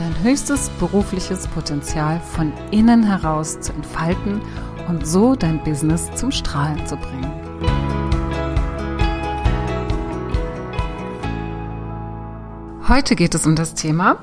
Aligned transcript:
dein 0.00 0.22
höchstes 0.22 0.70
berufliches 0.80 1.46
Potenzial 1.48 2.20
von 2.20 2.54
innen 2.70 3.02
heraus 3.02 3.60
zu 3.60 3.72
entfalten 3.74 4.40
und 4.88 5.06
so 5.06 5.34
dein 5.34 5.62
Business 5.62 6.10
zum 6.14 6.30
Strahlen 6.30 6.86
zu 6.86 6.96
bringen. 6.96 7.30
Heute 12.88 13.14
geht 13.14 13.34
es 13.34 13.46
um 13.46 13.54
das 13.56 13.74
Thema, 13.74 14.16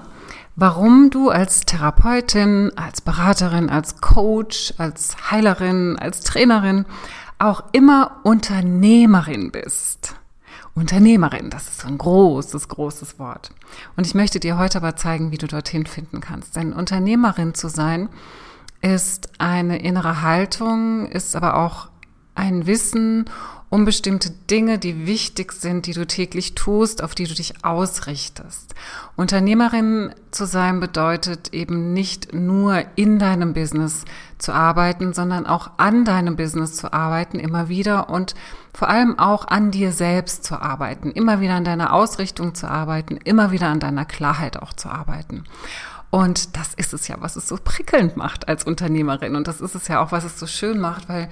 warum 0.55 1.11
du 1.11 1.29
als 1.29 1.61
Therapeutin, 1.61 2.71
als 2.75 3.02
Beraterin, 3.02 3.69
als 3.69 4.02
Coach, 4.02 4.73
als 4.80 5.16
Heilerin, 5.30 5.95
als 5.99 6.21
Trainerin 6.21 6.85
auch 7.38 7.63
immer 7.71 8.19
Unternehmerin 8.23 9.52
bist. 9.52 10.16
Unternehmerin, 10.77 11.49
das 11.49 11.70
ist 11.70 11.86
ein 11.86 11.98
großes, 11.98 12.67
großes 12.67 13.17
Wort. 13.17 13.49
Und 13.95 14.05
ich 14.05 14.13
möchte 14.13 14.40
dir 14.40 14.59
heute 14.59 14.77
aber 14.77 14.95
zeigen, 14.95 15.31
wie 15.31 15.40
du 15.40 15.48
dorthin 15.48 15.88
finden 15.88 16.22
kannst. 16.22 16.55
Denn 16.55 16.72
Unternehmerin 16.72 17.55
zu 17.55 17.67
sein 17.67 18.09
ist 18.81 19.31
eine 19.40 19.80
innere 19.80 20.22
Haltung, 20.22 21.08
ist 21.08 21.36
aber 21.36 21.56
auch 21.58 21.89
ein 22.36 22.67
Wissen 22.67 23.25
um 23.69 23.83
bestimmte 23.83 24.29
Dinge, 24.49 24.79
die 24.79 25.05
wichtig 25.05 25.51
sind, 25.51 25.87
die 25.87 25.93
du 25.93 26.07
täglich 26.07 26.55
tust, 26.55 27.03
auf 27.03 27.15
die 27.15 27.25
du 27.25 27.33
dich 27.33 27.65
ausrichtest. 27.65 28.73
Unternehmerin 29.17 30.13
zu 30.31 30.45
sein 30.45 30.79
bedeutet 30.79 31.53
eben 31.53 31.91
nicht 31.91 32.33
nur 32.33 32.83
in 32.95 33.19
deinem 33.19 33.53
Business 33.53 34.05
zu 34.38 34.53
arbeiten, 34.53 35.13
sondern 35.13 35.45
auch 35.45 35.71
an 35.77 36.05
deinem 36.05 36.38
Business 36.38 36.75
zu 36.75 36.93
arbeiten, 36.93 37.39
immer 37.39 37.67
wieder 37.67 38.09
und 38.09 38.35
vor 38.73 38.89
allem 38.89 39.19
auch 39.19 39.47
an 39.47 39.71
dir 39.71 39.91
selbst 39.91 40.45
zu 40.45 40.61
arbeiten, 40.61 41.11
immer 41.11 41.41
wieder 41.41 41.55
an 41.55 41.65
deiner 41.65 41.93
Ausrichtung 41.93 42.55
zu 42.55 42.69
arbeiten, 42.69 43.17
immer 43.17 43.51
wieder 43.51 43.67
an 43.67 43.79
deiner 43.81 44.05
Klarheit 44.05 44.61
auch 44.61 44.71
zu 44.71 44.89
arbeiten. 44.89 45.43
Und 46.09 46.55
das 46.55 46.73
ist 46.73 46.93
es 46.93 47.09
ja, 47.09 47.17
was 47.19 47.35
es 47.35 47.49
so 47.49 47.57
prickelnd 47.61 48.15
macht 48.15 48.47
als 48.47 48.63
Unternehmerin. 48.63 49.35
Und 49.35 49.47
das 49.47 49.59
ist 49.59 49.75
es 49.75 49.89
ja 49.89 50.01
auch, 50.01 50.13
was 50.13 50.23
es 50.23 50.39
so 50.39 50.47
schön 50.47 50.79
macht, 50.79 51.09
weil 51.09 51.27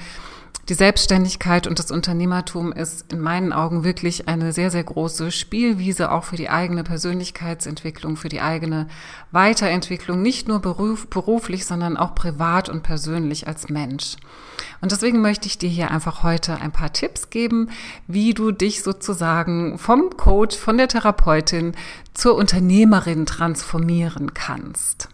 die 0.68 0.74
Selbstständigkeit 0.74 1.68
und 1.68 1.78
das 1.78 1.92
Unternehmertum 1.92 2.74
ist 2.74 3.12
in 3.14 3.20
meinen 3.20 3.54
Augen 3.54 3.84
wirklich 3.84 4.28
eine 4.28 4.52
sehr, 4.52 4.72
sehr 4.72 4.84
große 4.84 5.32
Spielwiese 5.32 6.12
auch 6.12 6.24
für 6.24 6.38
die 6.38 6.50
eigene 6.50 6.84
Persönlichkeitsentwicklung, 6.84 8.18
für 8.18 8.30
die 8.30 8.42
eigene 8.42 8.88
Weiterentwicklung, 9.32 10.24
nicht 10.24 10.48
nur 10.48 10.60
beruf, 10.60 11.08
beruflich, 11.08 11.66
sondern 11.66 11.98
auch 11.98 12.16
privat 12.16 12.68
und 12.68 12.82
persönlich 12.82 13.48
als 13.48 13.70
Mensch. 13.70 14.16
Und 14.82 14.92
deswegen 14.92 15.22
möchte 15.22 15.48
ich 15.48 15.60
dir 15.60 15.70
hier 15.70 15.92
einfach 15.92 16.24
heute 16.24 16.60
ein 16.60 16.72
paar 16.72 16.94
Tipps 16.94 17.30
geben, 17.30 17.70
wie 18.08 18.34
du 18.34 18.52
dich 18.52 18.82
sozusagen 18.82 19.78
vom 19.78 20.18
Coach, 20.18 20.58
von 20.58 20.78
der 20.78 20.88
Therapeutin 20.88 21.74
zur 22.14 22.36
Unternehmerin 22.36 23.28
transformieren 23.28 24.34
kannst. 24.34 25.10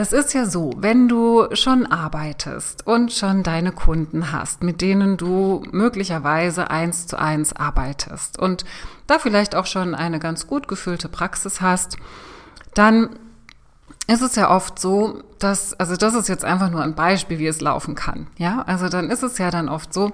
Es 0.00 0.12
ist 0.12 0.32
ja 0.32 0.46
so, 0.46 0.70
wenn 0.76 1.08
du 1.08 1.48
schon 1.56 1.84
arbeitest 1.84 2.86
und 2.86 3.12
schon 3.12 3.42
deine 3.42 3.72
Kunden 3.72 4.30
hast, 4.30 4.62
mit 4.62 4.80
denen 4.80 5.16
du 5.16 5.64
möglicherweise 5.72 6.70
eins 6.70 7.08
zu 7.08 7.18
eins 7.18 7.52
arbeitest 7.52 8.38
und 8.38 8.64
da 9.08 9.18
vielleicht 9.18 9.56
auch 9.56 9.66
schon 9.66 9.96
eine 9.96 10.20
ganz 10.20 10.46
gut 10.46 10.68
gefüllte 10.68 11.08
Praxis 11.08 11.60
hast, 11.60 11.96
dann 12.74 13.18
ist 14.06 14.22
es 14.22 14.36
ja 14.36 14.52
oft 14.52 14.78
so, 14.78 15.24
dass, 15.40 15.74
also 15.80 15.96
das 15.96 16.14
ist 16.14 16.28
jetzt 16.28 16.44
einfach 16.44 16.70
nur 16.70 16.84
ein 16.84 16.94
Beispiel, 16.94 17.40
wie 17.40 17.48
es 17.48 17.60
laufen 17.60 17.96
kann. 17.96 18.28
Ja, 18.36 18.62
also 18.68 18.88
dann 18.88 19.10
ist 19.10 19.24
es 19.24 19.36
ja 19.38 19.50
dann 19.50 19.68
oft 19.68 19.92
so, 19.92 20.12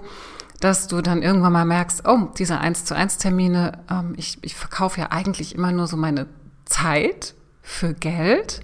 dass 0.60 0.88
du 0.88 1.02
dann 1.02 1.20
irgendwann 1.20 1.52
mal 1.52 1.66
merkst, 1.66 2.08
oh, 2.08 2.30
diese 2.38 2.58
eins 2.58 2.86
zu 2.86 2.96
eins 2.96 3.18
Termine, 3.18 3.80
ähm, 3.90 4.14
ich, 4.16 4.38
ich 4.40 4.56
verkaufe 4.56 4.98
ja 5.02 5.08
eigentlich 5.10 5.54
immer 5.54 5.72
nur 5.72 5.88
so 5.88 5.98
meine 5.98 6.26
Zeit 6.64 7.34
für 7.60 7.92
Geld 7.92 8.62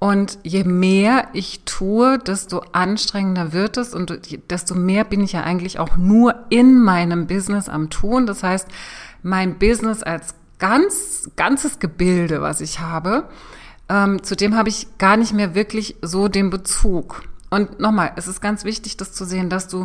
und 0.00 0.38
je 0.42 0.64
mehr 0.64 1.28
ich 1.34 1.60
tue, 1.66 2.18
desto 2.18 2.62
anstrengender 2.72 3.52
wird 3.52 3.76
es 3.76 3.94
und 3.94 4.18
desto 4.50 4.74
mehr 4.74 5.04
bin 5.04 5.20
ich 5.20 5.32
ja 5.32 5.42
eigentlich 5.42 5.78
auch 5.78 5.98
nur 5.98 6.46
in 6.48 6.80
meinem 6.82 7.26
Business 7.26 7.68
am 7.68 7.90
Tun. 7.90 8.26
Das 8.26 8.42
heißt, 8.42 8.66
mein 9.22 9.58
Business 9.58 10.02
als 10.02 10.34
ganz, 10.58 11.30
ganzes 11.36 11.80
Gebilde, 11.80 12.40
was 12.40 12.62
ich 12.62 12.80
habe, 12.80 13.28
ähm, 13.90 14.22
zu 14.22 14.36
dem 14.36 14.56
habe 14.56 14.70
ich 14.70 14.86
gar 14.96 15.18
nicht 15.18 15.34
mehr 15.34 15.54
wirklich 15.54 15.96
so 16.00 16.28
den 16.28 16.48
Bezug. 16.48 17.22
Und 17.50 17.78
nochmal, 17.78 18.12
es 18.16 18.26
ist 18.26 18.40
ganz 18.40 18.64
wichtig, 18.64 18.96
das 18.96 19.12
zu 19.12 19.26
sehen, 19.26 19.50
dass 19.50 19.68
du 19.68 19.84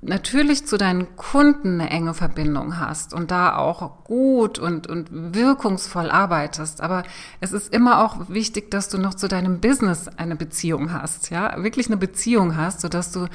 natürlich 0.00 0.64
zu 0.66 0.76
deinen 0.76 1.16
Kunden 1.16 1.80
eine 1.80 1.90
enge 1.90 2.14
Verbindung 2.14 2.78
hast 2.78 3.12
und 3.12 3.30
da 3.30 3.56
auch 3.56 4.04
gut 4.04 4.58
und, 4.58 4.86
und 4.86 5.08
wirkungsvoll 5.10 6.10
arbeitest. 6.10 6.80
Aber 6.80 7.02
es 7.40 7.52
ist 7.52 7.72
immer 7.72 8.04
auch 8.04 8.28
wichtig, 8.28 8.70
dass 8.70 8.88
du 8.88 8.98
noch 8.98 9.14
zu 9.14 9.28
deinem 9.28 9.60
Business 9.60 10.08
eine 10.16 10.36
Beziehung 10.36 10.92
hast, 10.92 11.30
ja, 11.30 11.62
wirklich 11.62 11.88
eine 11.88 11.96
Beziehung 11.96 12.56
hast, 12.56 12.80
sodass 12.80 13.10
du 13.10 13.26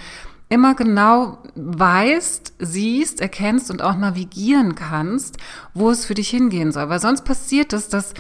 immer 0.48 0.76
genau 0.76 1.40
weißt, 1.56 2.54
siehst, 2.60 3.20
erkennst 3.22 3.72
und 3.72 3.82
auch 3.82 3.98
navigieren 3.98 4.76
kannst, 4.76 5.38
wo 5.74 5.90
es 5.90 6.06
für 6.06 6.14
dich 6.14 6.30
hingehen 6.30 6.72
soll. 6.72 6.90
Weil 6.90 7.00
sonst 7.00 7.26
passiert 7.26 7.74
es, 7.74 7.90
dass, 7.90 8.14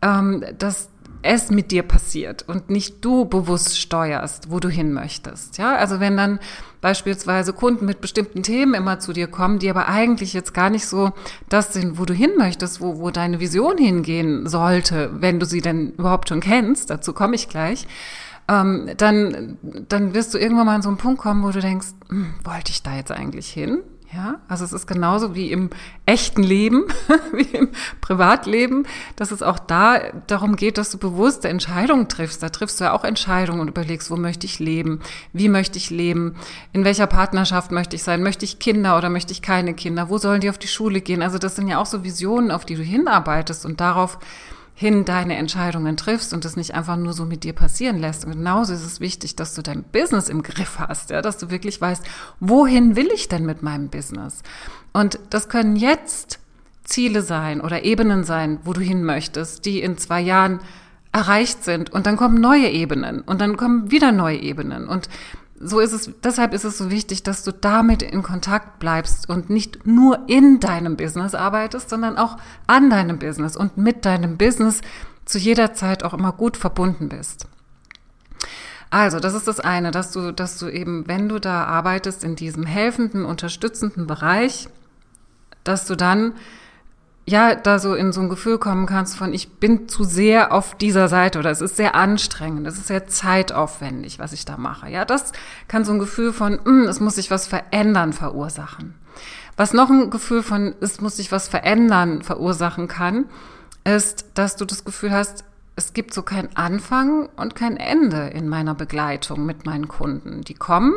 ähm, 0.00 0.44
dass 0.58 0.91
es 1.22 1.50
mit 1.50 1.70
dir 1.70 1.82
passiert 1.82 2.48
und 2.48 2.70
nicht 2.70 3.04
du 3.04 3.24
bewusst 3.24 3.78
steuerst, 3.78 4.50
wo 4.50 4.60
du 4.60 4.68
hin 4.68 4.92
möchtest. 4.92 5.58
Ja, 5.58 5.76
also 5.76 6.00
wenn 6.00 6.16
dann 6.16 6.40
beispielsweise 6.80 7.52
Kunden 7.52 7.86
mit 7.86 8.00
bestimmten 8.00 8.42
Themen 8.42 8.74
immer 8.74 8.98
zu 8.98 9.12
dir 9.12 9.28
kommen, 9.28 9.58
die 9.58 9.70
aber 9.70 9.88
eigentlich 9.88 10.32
jetzt 10.32 10.52
gar 10.52 10.68
nicht 10.68 10.86
so 10.86 11.12
das 11.48 11.72
sind, 11.72 11.98
wo 11.98 12.04
du 12.04 12.12
hin 12.12 12.32
möchtest, 12.36 12.80
wo, 12.80 12.98
wo 12.98 13.10
deine 13.10 13.40
Vision 13.40 13.78
hingehen 13.78 14.48
sollte, 14.48 15.10
wenn 15.14 15.38
du 15.38 15.46
sie 15.46 15.60
denn 15.60 15.92
überhaupt 15.92 16.28
schon 16.28 16.40
kennst, 16.40 16.90
dazu 16.90 17.12
komme 17.12 17.36
ich 17.36 17.48
gleich, 17.48 17.86
ähm, 18.48 18.90
dann, 18.96 19.58
dann 19.88 20.14
wirst 20.14 20.34
du 20.34 20.38
irgendwann 20.38 20.66
mal 20.66 20.74
an 20.74 20.82
so 20.82 20.88
einen 20.88 20.98
Punkt 20.98 21.20
kommen, 21.20 21.44
wo 21.44 21.50
du 21.50 21.60
denkst, 21.60 21.88
hm, 22.08 22.34
wollte 22.44 22.70
ich 22.70 22.82
da 22.82 22.96
jetzt 22.96 23.12
eigentlich 23.12 23.48
hin? 23.48 23.82
Ja, 24.14 24.40
also 24.46 24.66
es 24.66 24.74
ist 24.74 24.86
genauso 24.86 25.34
wie 25.34 25.50
im 25.50 25.70
echten 26.04 26.42
Leben, 26.42 26.84
wie 27.32 27.56
im 27.56 27.70
Privatleben, 28.02 28.86
dass 29.16 29.30
es 29.30 29.42
auch 29.42 29.58
da 29.58 30.00
darum 30.26 30.56
geht, 30.56 30.76
dass 30.76 30.90
du 30.90 30.98
bewusste 30.98 31.48
Entscheidungen 31.48 32.08
triffst. 32.08 32.42
Da 32.42 32.50
triffst 32.50 32.78
du 32.78 32.84
ja 32.84 32.92
auch 32.92 33.04
Entscheidungen 33.04 33.60
und 33.60 33.68
überlegst, 33.68 34.10
wo 34.10 34.16
möchte 34.16 34.44
ich 34.44 34.58
leben? 34.58 35.00
Wie 35.32 35.48
möchte 35.48 35.78
ich 35.78 35.88
leben? 35.88 36.36
In 36.74 36.84
welcher 36.84 37.06
Partnerschaft 37.06 37.72
möchte 37.72 37.96
ich 37.96 38.02
sein? 38.02 38.22
Möchte 38.22 38.44
ich 38.44 38.58
Kinder 38.58 38.98
oder 38.98 39.08
möchte 39.08 39.32
ich 39.32 39.40
keine 39.40 39.72
Kinder? 39.72 40.10
Wo 40.10 40.18
sollen 40.18 40.42
die 40.42 40.50
auf 40.50 40.58
die 40.58 40.68
Schule 40.68 41.00
gehen? 41.00 41.22
Also 41.22 41.38
das 41.38 41.56
sind 41.56 41.68
ja 41.68 41.78
auch 41.78 41.86
so 41.86 42.04
Visionen, 42.04 42.50
auf 42.50 42.66
die 42.66 42.74
du 42.74 42.82
hinarbeitest 42.82 43.64
und 43.64 43.80
darauf 43.80 44.18
hin 44.74 45.04
deine 45.04 45.36
Entscheidungen 45.36 45.96
triffst 45.96 46.32
und 46.32 46.44
das 46.44 46.56
nicht 46.56 46.74
einfach 46.74 46.96
nur 46.96 47.12
so 47.12 47.24
mit 47.24 47.44
dir 47.44 47.52
passieren 47.52 47.98
lässt. 47.98 48.24
Und 48.24 48.32
genauso 48.32 48.72
ist 48.72 48.84
es 48.84 49.00
wichtig, 49.00 49.36
dass 49.36 49.54
du 49.54 49.62
dein 49.62 49.82
Business 49.84 50.28
im 50.28 50.42
Griff 50.42 50.78
hast, 50.78 51.10
ja, 51.10 51.22
dass 51.22 51.38
du 51.38 51.50
wirklich 51.50 51.80
weißt, 51.80 52.04
wohin 52.40 52.96
will 52.96 53.10
ich 53.14 53.28
denn 53.28 53.44
mit 53.44 53.62
meinem 53.62 53.88
Business? 53.88 54.42
Und 54.92 55.18
das 55.30 55.48
können 55.48 55.76
jetzt 55.76 56.38
Ziele 56.84 57.22
sein 57.22 57.60
oder 57.60 57.84
Ebenen 57.84 58.24
sein, 58.24 58.58
wo 58.64 58.72
du 58.72 58.80
hin 58.80 59.04
möchtest, 59.04 59.64
die 59.66 59.80
in 59.80 59.98
zwei 59.98 60.20
Jahren 60.20 60.60
erreicht 61.12 61.62
sind 61.62 61.92
und 61.92 62.06
dann 62.06 62.16
kommen 62.16 62.40
neue 62.40 62.68
Ebenen 62.70 63.20
und 63.20 63.40
dann 63.40 63.56
kommen 63.58 63.90
wieder 63.90 64.12
neue 64.12 64.38
Ebenen 64.38 64.88
und 64.88 65.08
so 65.62 65.80
ist 65.80 65.92
es, 65.92 66.10
deshalb 66.22 66.52
ist 66.54 66.64
es 66.64 66.76
so 66.76 66.90
wichtig, 66.90 67.22
dass 67.22 67.44
du 67.44 67.52
damit 67.52 68.02
in 68.02 68.22
Kontakt 68.22 68.78
bleibst 68.78 69.28
und 69.28 69.48
nicht 69.48 69.86
nur 69.86 70.28
in 70.28 70.60
deinem 70.60 70.96
Business 70.96 71.34
arbeitest, 71.34 71.88
sondern 71.88 72.18
auch 72.18 72.36
an 72.66 72.90
deinem 72.90 73.18
Business 73.18 73.56
und 73.56 73.76
mit 73.76 74.04
deinem 74.04 74.36
Business 74.36 74.80
zu 75.24 75.38
jeder 75.38 75.72
Zeit 75.72 76.02
auch 76.02 76.14
immer 76.14 76.32
gut 76.32 76.56
verbunden 76.56 77.08
bist. 77.08 77.46
Also, 78.90 79.20
das 79.20 79.34
ist 79.34 79.48
das 79.48 79.60
eine, 79.60 79.90
dass 79.90 80.10
du, 80.10 80.32
dass 80.32 80.58
du 80.58 80.68
eben, 80.68 81.08
wenn 81.08 81.28
du 81.28 81.38
da 81.38 81.64
arbeitest 81.64 82.24
in 82.24 82.36
diesem 82.36 82.66
helfenden, 82.66 83.24
unterstützenden 83.24 84.06
Bereich, 84.06 84.68
dass 85.64 85.86
du 85.86 85.96
dann 85.96 86.34
ja, 87.24 87.54
da 87.54 87.78
so 87.78 87.94
in 87.94 88.12
so 88.12 88.20
ein 88.20 88.28
Gefühl 88.28 88.58
kommen 88.58 88.86
kannst 88.86 89.16
von, 89.16 89.32
ich 89.32 89.52
bin 89.52 89.88
zu 89.88 90.02
sehr 90.02 90.52
auf 90.52 90.74
dieser 90.74 91.08
Seite 91.08 91.38
oder 91.38 91.50
es 91.50 91.60
ist 91.60 91.76
sehr 91.76 91.94
anstrengend, 91.94 92.66
es 92.66 92.78
ist 92.78 92.88
sehr 92.88 93.06
zeitaufwendig, 93.06 94.18
was 94.18 94.32
ich 94.32 94.44
da 94.44 94.56
mache. 94.56 94.90
Ja, 94.90 95.04
das 95.04 95.32
kann 95.68 95.84
so 95.84 95.92
ein 95.92 96.00
Gefühl 96.00 96.32
von, 96.32 96.58
mm, 96.64 96.88
es 96.88 97.00
muss 97.00 97.14
sich 97.14 97.30
was 97.30 97.46
verändern 97.46 98.12
verursachen. 98.12 98.94
Was 99.56 99.72
noch 99.72 99.90
ein 99.90 100.10
Gefühl 100.10 100.42
von, 100.42 100.74
es 100.80 101.00
muss 101.00 101.16
sich 101.16 101.30
was 101.30 101.46
verändern 101.46 102.22
verursachen 102.22 102.88
kann, 102.88 103.26
ist, 103.84 104.26
dass 104.34 104.56
du 104.56 104.64
das 104.64 104.84
Gefühl 104.84 105.12
hast, 105.12 105.44
es 105.74 105.94
gibt 105.94 106.12
so 106.12 106.22
kein 106.22 106.54
Anfang 106.54 107.28
und 107.36 107.54
kein 107.54 107.76
Ende 107.76 108.28
in 108.28 108.48
meiner 108.48 108.74
Begleitung 108.74 109.46
mit 109.46 109.64
meinen 109.64 109.88
Kunden. 109.88 110.42
Die 110.42 110.54
kommen, 110.54 110.92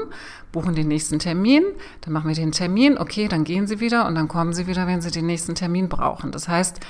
buchen 0.51 0.75
den 0.75 0.89
nächsten 0.89 1.19
Termin, 1.19 1.63
dann 2.01 2.13
machen 2.13 2.27
wir 2.27 2.35
den 2.35 2.51
Termin, 2.51 2.97
okay, 2.97 3.27
dann 3.27 3.45
gehen 3.45 3.67
sie 3.67 3.79
wieder 3.79 4.05
und 4.05 4.15
dann 4.15 4.27
kommen 4.27 4.53
sie 4.53 4.67
wieder, 4.67 4.85
wenn 4.85 5.01
sie 5.01 5.11
den 5.11 5.25
nächsten 5.25 5.55
Termin 5.55 5.87
brauchen. 5.87 6.31
Das 6.31 6.49
heißt, 6.49 6.81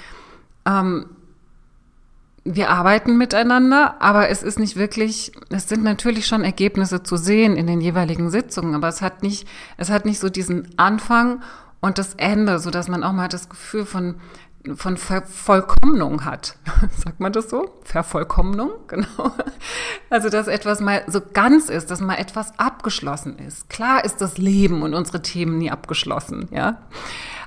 ähm, 0.66 1.06
wir 2.44 2.70
arbeiten 2.70 3.18
miteinander, 3.18 4.02
aber 4.02 4.30
es 4.30 4.44
ist 4.44 4.60
nicht 4.60 4.76
wirklich, 4.76 5.32
es 5.50 5.68
sind 5.68 5.84
natürlich 5.84 6.28
schon 6.28 6.44
Ergebnisse 6.44 7.04
zu 7.04 7.18
sehen 7.18 7.56
in 7.56 7.66
den 7.68 7.82
jeweiligen 7.82 8.30
Sitzungen, 8.30 8.76
aber 8.76 8.88
es 8.88 9.02
hat 9.02 9.24
nicht, 9.24 9.48
es 9.78 9.90
hat 9.90 10.06
nicht 10.06 10.20
so 10.20 10.30
diesen 10.30 10.70
Anfang 10.78 11.42
und 11.82 11.98
das 11.98 12.16
Ende, 12.16 12.60
so 12.60 12.72
dass 12.72 12.88
man 12.88 13.04
auch 13.04 13.14
mal 13.14 13.28
das 13.30 13.50
Gefühl 13.50 13.86
von 13.86 14.16
von 14.76 14.98
Vervollkommnung 14.98 16.26
hat. 16.26 16.58
Sagt 17.04 17.20
man 17.20 17.32
das 17.32 17.50
so? 17.50 17.80
Vervollkommnung, 17.84 18.72
genau. 18.88 19.32
Also, 20.10 20.30
dass 20.30 20.48
etwas 20.48 20.80
mal 20.82 21.04
so 21.08 21.22
ganz 21.34 21.70
ist, 21.70 21.92
dass 21.92 22.02
mal 22.02 22.16
etwas 22.16 22.58
abgeschlossen 22.58 23.38
ist. 23.38 23.70
Klar 23.70 24.04
ist 24.04 24.22
das 24.22 24.38
Leben 24.38 24.82
und 24.82 24.94
unsere 24.94 25.22
Themen 25.22 25.58
nie 25.58 25.72
abgeschlossen, 25.72 26.48
ja. 26.52 26.78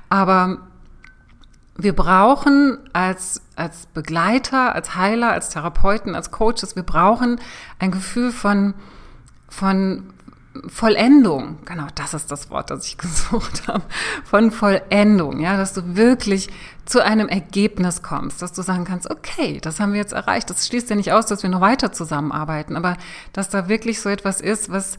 Aber 0.09 0.59
wir 1.75 1.95
brauchen 1.95 2.77
als, 2.93 3.41
als 3.55 3.85
Begleiter, 3.87 4.75
als 4.75 4.95
Heiler, 4.95 5.31
als 5.31 5.49
Therapeuten, 5.49 6.15
als 6.15 6.31
Coaches, 6.31 6.75
wir 6.75 6.83
brauchen 6.83 7.39
ein 7.79 7.91
Gefühl 7.91 8.31
von, 8.31 8.73
von 9.47 10.13
Vollendung. 10.67 11.57
Genau, 11.65 11.85
das 11.95 12.13
ist 12.13 12.31
das 12.31 12.49
Wort, 12.49 12.71
das 12.71 12.85
ich 12.87 12.97
gesucht 12.97 13.67
habe. 13.67 13.83
Von 14.23 14.51
Vollendung, 14.51 15.39
ja, 15.39 15.57
dass 15.57 15.73
du 15.73 15.95
wirklich 15.95 16.49
zu 16.85 17.03
einem 17.03 17.27
Ergebnis 17.27 18.01
kommst, 18.01 18.41
dass 18.41 18.53
du 18.53 18.63
sagen 18.63 18.83
kannst, 18.83 19.09
okay, 19.11 19.59
das 19.61 19.79
haben 19.79 19.93
wir 19.93 19.99
jetzt 19.99 20.13
erreicht. 20.13 20.49
Das 20.49 20.65
schließt 20.67 20.89
ja 20.89 20.95
nicht 20.95 21.11
aus, 21.11 21.27
dass 21.27 21.43
wir 21.43 21.49
noch 21.49 21.61
weiter 21.61 21.91
zusammenarbeiten, 21.91 22.75
aber 22.75 22.97
dass 23.31 23.49
da 23.49 23.69
wirklich 23.69 24.01
so 24.01 24.09
etwas 24.09 24.41
ist, 24.41 24.71
was 24.71 24.97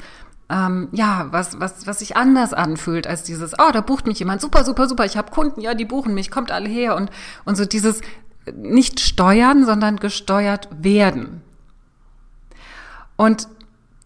ähm, 0.51 0.89
ja, 0.93 1.29
was, 1.31 1.61
was, 1.61 1.87
was 1.87 2.01
sich 2.01 2.17
anders 2.17 2.53
anfühlt 2.53 3.07
als 3.07 3.23
dieses, 3.23 3.55
oh, 3.55 3.71
da 3.73 3.81
bucht 3.81 4.07
mich 4.07 4.19
jemand, 4.19 4.41
super, 4.41 4.65
super, 4.65 4.89
super, 4.89 5.05
ich 5.05 5.17
habe 5.17 5.31
Kunden, 5.31 5.61
ja, 5.61 5.75
die 5.75 5.85
buchen 5.85 6.13
mich, 6.13 6.31
kommt 6.31 6.51
alle 6.51 6.69
her 6.69 6.97
und, 6.97 7.11
und 7.45 7.57
so 7.57 7.65
dieses 7.65 8.01
nicht 8.53 8.99
steuern, 8.99 9.65
sondern 9.65 9.99
gesteuert 9.99 10.69
werden. 10.73 11.43
Und 13.17 13.47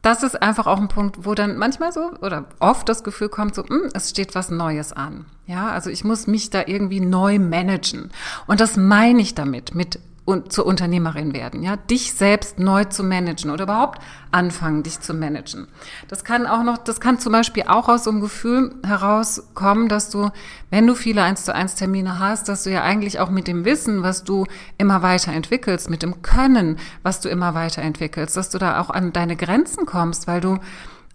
das 0.05 0.23
ist 0.23 0.43
einfach 0.43 0.67
auch 0.67 0.79
ein 0.79 0.89
Punkt, 0.89 1.25
wo 1.25 1.35
dann 1.35 1.57
manchmal 1.57 1.91
so 1.91 2.13
oder 2.21 2.45
oft 2.61 2.89
das 2.89 3.05
Gefühl 3.05 3.31
kommt, 3.31 3.55
so, 3.55 3.63
mh, 3.63 3.69
hm, 3.69 3.91
es 3.95 4.11
steht 4.11 4.35
was 4.35 4.51
Neues 4.51 4.93
an. 4.93 5.25
Ja, 5.47 5.71
also 5.71 5.91
ich 5.91 6.05
muss 6.05 6.27
mich 6.27 6.51
da 6.51 6.63
irgendwie 6.67 7.01
neu 7.01 7.39
managen. 7.39 8.11
Und 8.47 8.61
das 8.61 8.77
meine 8.77 9.21
ich 9.23 9.35
damit, 9.35 9.75
mit 9.75 9.99
und 10.25 10.53
zur 10.53 10.65
Unternehmerin 10.65 11.35
werden, 11.35 11.63
ja, 11.63 11.77
dich 11.77 12.15
selbst 12.15 12.59
neu 12.59 12.85
zu 12.85 13.05
managen 13.05 13.51
oder 13.51 13.65
überhaupt 13.65 14.01
anfangen, 14.31 14.83
dich 14.83 15.01
zu 15.01 15.13
managen. 15.13 15.69
Das 16.09 16.25
kann 16.25 16.47
auch 16.47 16.63
noch, 16.63 16.79
das 16.79 16.99
kann 17.01 17.19
zum 17.19 17.33
Beispiel 17.33 17.65
auch 17.67 17.89
aus 17.89 18.05
so 18.05 18.11
einem 18.11 18.23
Gefühl 18.23 18.75
herauskommen, 18.87 19.89
dass 19.89 20.09
du, 20.09 20.31
wenn 20.71 20.87
du 20.87 20.95
viele 20.95 21.23
eins 21.23 21.45
zu 21.45 21.55
eins 21.55 21.75
Termine 21.75 22.19
hast, 22.19 22.49
dass 22.49 22.65
du 22.65 22.71
ja 22.71 22.83
eigentlich 22.83 23.21
auch 23.21 23.29
mit 23.29 23.47
dem 23.47 23.67
Wissen, 23.67 24.03
was 24.03 24.25
du 24.25 24.47
immer 24.79 25.03
weiterentwickelst, 25.03 25.91
mit 25.91 26.03
dem 26.03 26.23
Können, 26.23 26.79
was 27.03 27.21
du 27.21 27.29
immer 27.29 27.55
weiterentwickelst, 27.55 28.35
dass 28.35 28.49
du 28.49 28.57
da 28.59 28.81
auch 28.81 28.89
an 28.89 29.13
deine 29.13 29.37
Grenzen 29.37 29.85
kommst, 29.85 30.27
weil 30.27 30.41
du 30.41 30.59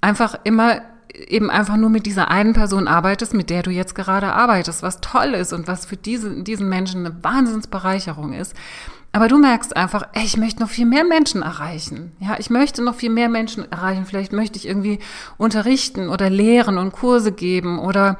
einfach 0.02 0.36
immer 0.44 0.82
eben 1.14 1.50
einfach 1.50 1.76
nur 1.76 1.90
mit 1.90 2.06
dieser 2.06 2.30
einen 2.30 2.54
Person 2.54 2.88
arbeitest, 2.88 3.34
mit 3.34 3.50
der 3.50 3.64
du 3.64 3.72
jetzt 3.72 3.96
gerade 3.96 4.32
arbeitest, 4.34 4.84
was 4.84 5.02
toll 5.02 5.34
ist 5.34 5.54
und 5.54 5.68
was 5.68 5.86
für 5.86 5.98
diese, 5.98 6.44
diesen 6.44 6.70
Menschen 6.70 7.06
eine 7.06 7.24
Wahnsinnsbereicherung 7.24 8.34
ist. 8.34 8.56
Aber 9.12 9.28
du 9.28 9.40
merkst 9.40 9.76
einfach, 9.76 10.04
ey, 10.14 10.24
ich 10.24 10.38
möchte 10.38 10.62
noch 10.62 10.70
viel 10.70 10.86
mehr 10.86 11.04
Menschen 11.04 11.42
erreichen. 11.42 12.12
Ja, 12.20 12.36
ich 12.38 12.50
möchte 12.50 12.84
noch 12.84 12.96
viel 12.96 13.10
mehr 13.10 13.30
Menschen 13.30 13.72
erreichen. 13.72 14.06
Vielleicht 14.06 14.34
möchte 14.34 14.58
ich 14.58 14.68
irgendwie 14.68 15.00
unterrichten 15.38 16.10
oder 16.10 16.30
lehren 16.30 16.78
und 16.78 16.92
Kurse 16.92 17.32
geben 17.32 17.80
oder 17.80 18.20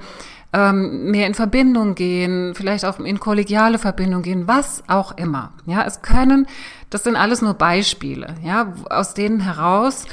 ähm, 0.52 1.12
mehr 1.12 1.28
in 1.28 1.36
Verbindung 1.36 1.96
gehen, 1.96 2.56
vielleicht 2.56 2.86
auch 2.86 3.00
in 3.00 3.20
kollegiale 3.20 3.78
Verbindung 3.78 4.24
gehen, 4.24 4.48
was 4.48 4.84
auch 4.88 5.16
immer. 5.18 5.54
Ja, 5.66 5.84
es 5.86 6.02
können, 6.02 6.48
das 6.90 7.04
sind 7.04 7.16
alles 7.16 7.42
nur 7.42 7.54
Beispiele, 7.54 8.36
ja, 8.44 8.74
aus 8.90 9.14
denen 9.14 9.42
heraus 9.42 10.06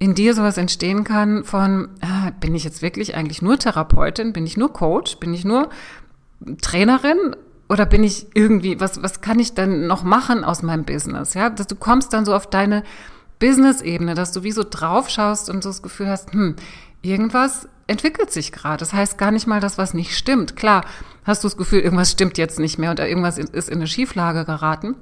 in 0.00 0.14
dir 0.14 0.34
sowas 0.34 0.58
entstehen 0.58 1.04
kann 1.04 1.44
von, 1.44 1.90
äh, 2.00 2.32
bin 2.40 2.54
ich 2.56 2.64
jetzt 2.64 2.82
wirklich 2.82 3.14
eigentlich 3.14 3.40
nur 3.40 3.58
Therapeutin, 3.58 4.32
bin 4.32 4.46
ich 4.46 4.56
nur 4.56 4.72
Coach, 4.72 5.18
bin 5.18 5.32
ich 5.32 5.44
nur 5.44 5.68
Trainerin 6.60 7.36
oder 7.68 7.86
bin 7.86 8.04
ich 8.04 8.26
irgendwie, 8.34 8.80
was, 8.80 9.02
was 9.02 9.20
kann 9.20 9.38
ich 9.38 9.54
dann 9.54 9.86
noch 9.86 10.02
machen 10.02 10.44
aus 10.44 10.62
meinem 10.62 10.84
Business? 10.84 11.34
Ja, 11.34 11.50
dass 11.50 11.66
du 11.66 11.76
kommst 11.76 12.12
dann 12.12 12.24
so 12.24 12.34
auf 12.34 12.48
deine 12.48 12.82
Business-Ebene, 13.38 14.14
dass 14.14 14.32
du 14.32 14.42
wie 14.42 14.52
so 14.52 14.64
drauf 14.68 15.08
schaust 15.08 15.50
und 15.50 15.62
so 15.62 15.70
das 15.70 15.82
Gefühl 15.82 16.08
hast, 16.08 16.32
hm, 16.32 16.56
irgendwas 17.02 17.68
entwickelt 17.86 18.30
sich 18.30 18.52
gerade. 18.52 18.78
Das 18.78 18.92
heißt 18.92 19.18
gar 19.18 19.30
nicht 19.30 19.46
mal, 19.46 19.60
dass 19.60 19.78
was 19.78 19.94
nicht 19.94 20.16
stimmt. 20.16 20.56
Klar, 20.56 20.84
hast 21.24 21.44
du 21.44 21.48
das 21.48 21.56
Gefühl, 21.56 21.80
irgendwas 21.80 22.10
stimmt 22.10 22.38
jetzt 22.38 22.58
nicht 22.58 22.78
mehr 22.78 22.90
und 22.90 23.00
irgendwas 23.00 23.38
ist 23.38 23.68
in 23.68 23.76
eine 23.76 23.86
Schieflage 23.86 24.44
geraten. 24.44 24.96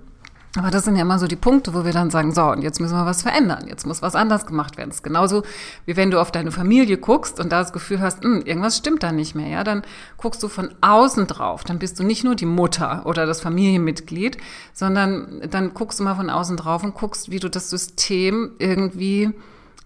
Aber 0.58 0.70
das 0.70 0.84
sind 0.84 0.96
ja 0.96 1.02
immer 1.02 1.18
so 1.18 1.26
die 1.26 1.36
Punkte, 1.36 1.72
wo 1.72 1.86
wir 1.86 1.92
dann 1.92 2.10
sagen, 2.10 2.34
so, 2.34 2.42
und 2.42 2.60
jetzt 2.60 2.78
müssen 2.78 2.94
wir 2.94 3.06
was 3.06 3.22
verändern, 3.22 3.68
jetzt 3.68 3.86
muss 3.86 4.02
was 4.02 4.14
anders 4.14 4.44
gemacht 4.44 4.76
werden. 4.76 4.90
Das 4.90 4.96
ist 4.98 5.02
genauso, 5.02 5.44
wie 5.86 5.96
wenn 5.96 6.10
du 6.10 6.20
auf 6.20 6.30
deine 6.30 6.52
Familie 6.52 6.98
guckst 6.98 7.40
und 7.40 7.50
da 7.50 7.60
das 7.60 7.72
Gefühl 7.72 8.00
hast, 8.00 8.22
hm, 8.22 8.42
irgendwas 8.44 8.76
stimmt 8.76 9.02
da 9.02 9.12
nicht 9.12 9.34
mehr, 9.34 9.48
ja, 9.48 9.64
dann 9.64 9.82
guckst 10.18 10.42
du 10.42 10.48
von 10.48 10.74
außen 10.82 11.26
drauf. 11.26 11.64
Dann 11.64 11.78
bist 11.78 11.98
du 11.98 12.04
nicht 12.04 12.22
nur 12.22 12.34
die 12.34 12.44
Mutter 12.44 13.06
oder 13.06 13.24
das 13.24 13.40
Familienmitglied, 13.40 14.36
sondern 14.74 15.40
dann 15.50 15.72
guckst 15.72 16.00
du 16.00 16.04
mal 16.04 16.16
von 16.16 16.28
außen 16.28 16.58
drauf 16.58 16.84
und 16.84 16.94
guckst, 16.94 17.30
wie 17.30 17.40
du 17.40 17.48
das 17.48 17.70
System 17.70 18.52
irgendwie 18.58 19.30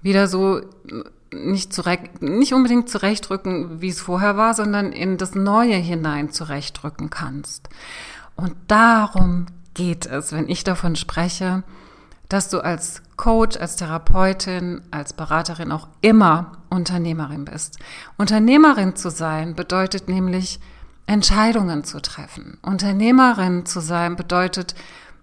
wieder 0.03 0.27
so 0.27 0.63
nicht, 1.33 1.73
zurecht, 1.73 2.23
nicht 2.23 2.55
unbedingt 2.55 2.89
zurechtrücken, 2.89 3.81
wie 3.81 3.89
es 3.89 4.01
vorher 4.01 4.37
war, 4.37 4.55
sondern 4.55 4.91
in 4.91 5.17
das 5.17 5.37
Neue 5.37 5.77
hinein 5.77 6.31
zurechtrücken 6.31 7.09
kannst. 7.09 7.69
Und 8.35 8.55
darum 8.67 9.47
geht 9.77 10.07
es, 10.07 10.33
wenn 10.33 10.49
ich 10.49 10.65
davon 10.65 10.97
spreche, 10.97 11.63
dass 12.29 12.49
du 12.49 12.61
als 12.61 13.03
Coach, 13.17 13.57
als 13.57 13.77
Therapeutin, 13.77 14.83
als 14.91 15.13
Beraterin 15.13 15.71
auch 15.71 15.87
immer 16.01 16.53
Unternehmerin 16.71 17.45
bist. 17.45 17.79
Unternehmerin 18.17 18.97
zu 18.97 19.11
sein 19.11 19.55
bedeutet 19.55 20.09
nämlich 20.09 20.59
Entscheidungen 21.07 21.85
zu 21.85 22.01
treffen. 22.01 22.59
Unternehmerin 22.63 23.65
zu 23.67 23.81
sein 23.81 24.17
bedeutet 24.17 24.75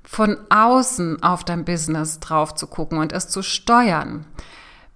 von 0.03 0.37
außen 0.49 1.23
auf 1.23 1.43
dein 1.43 1.65
Business 1.65 2.19
drauf 2.19 2.55
zu 2.55 2.67
gucken 2.67 2.99
und 2.99 3.11
es 3.11 3.27
zu 3.27 3.41
steuern 3.41 4.25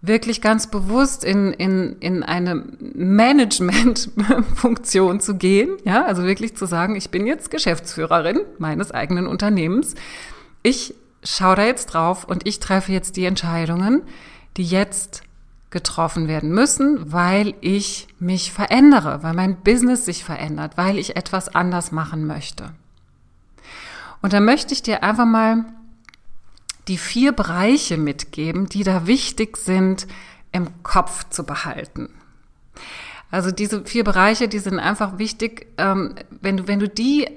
wirklich 0.02 0.42
ganz 0.42 0.68
bewusst 0.68 1.24
in, 1.24 1.54
in, 1.54 1.96
in 2.00 2.24
eine 2.24 2.64
Management-Funktion 2.80 5.20
zu 5.20 5.36
gehen, 5.36 5.78
ja, 5.86 6.06
also 6.06 6.24
wirklich 6.24 6.56
zu 6.56 6.66
sagen, 6.66 6.96
ich 6.96 7.10
bin 7.10 7.26
jetzt 7.26 7.50
Geschäftsführerin 7.50 8.42
meines 8.60 8.92
eigenen 8.92 9.28
Unternehmens. 9.28 9.96
Ich 10.62 10.94
schaue 11.24 11.56
da 11.56 11.66
jetzt 11.66 11.88
drauf 11.88 12.26
und 12.26 12.48
ich 12.48 12.60
treffe 12.60 12.92
jetzt 12.92 13.18
die 13.18 13.26
Entscheidungen, 13.26 14.04
die 14.56 14.66
jetzt 14.66 15.24
getroffen 15.70 16.28
werden 16.28 16.52
müssen, 16.52 17.12
weil 17.12 17.54
ich 17.62 18.08
mich 18.20 18.54
verändere, 18.54 19.24
weil 19.24 19.34
mein 19.34 19.62
Business 19.62 20.06
sich 20.06 20.24
verändert, 20.24 20.78
weil 20.78 20.98
ich 20.98 21.16
etwas 21.16 21.54
anders 21.54 21.92
machen 21.92 22.26
möchte. 22.26 22.72
Und 24.22 24.34
da 24.34 24.40
möchte 24.40 24.74
ich 24.74 24.82
dir 24.82 25.04
einfach 25.04 25.26
mal 25.26 25.66
die 26.88 26.98
vier 26.98 27.32
Bereiche 27.32 27.98
mitgeben, 27.98 28.68
die 28.68 28.84
da 28.84 29.08
wichtig 29.08 29.58
sind, 29.58 30.08
im 30.52 30.84
Kopf 30.84 31.30
zu 31.30 31.46
behalten. 31.46 32.10
Also 33.30 33.52
diese 33.52 33.84
vier 33.86 34.04
Bereiche, 34.04 34.48
die 34.48 34.60
sind 34.60 34.80
einfach 34.80 35.18
wichtig, 35.18 35.68
ähm, 35.78 36.16
wenn 36.30 36.58
du, 36.58 36.68
wenn 36.68 36.80
du 36.80 36.88
die 36.88 37.28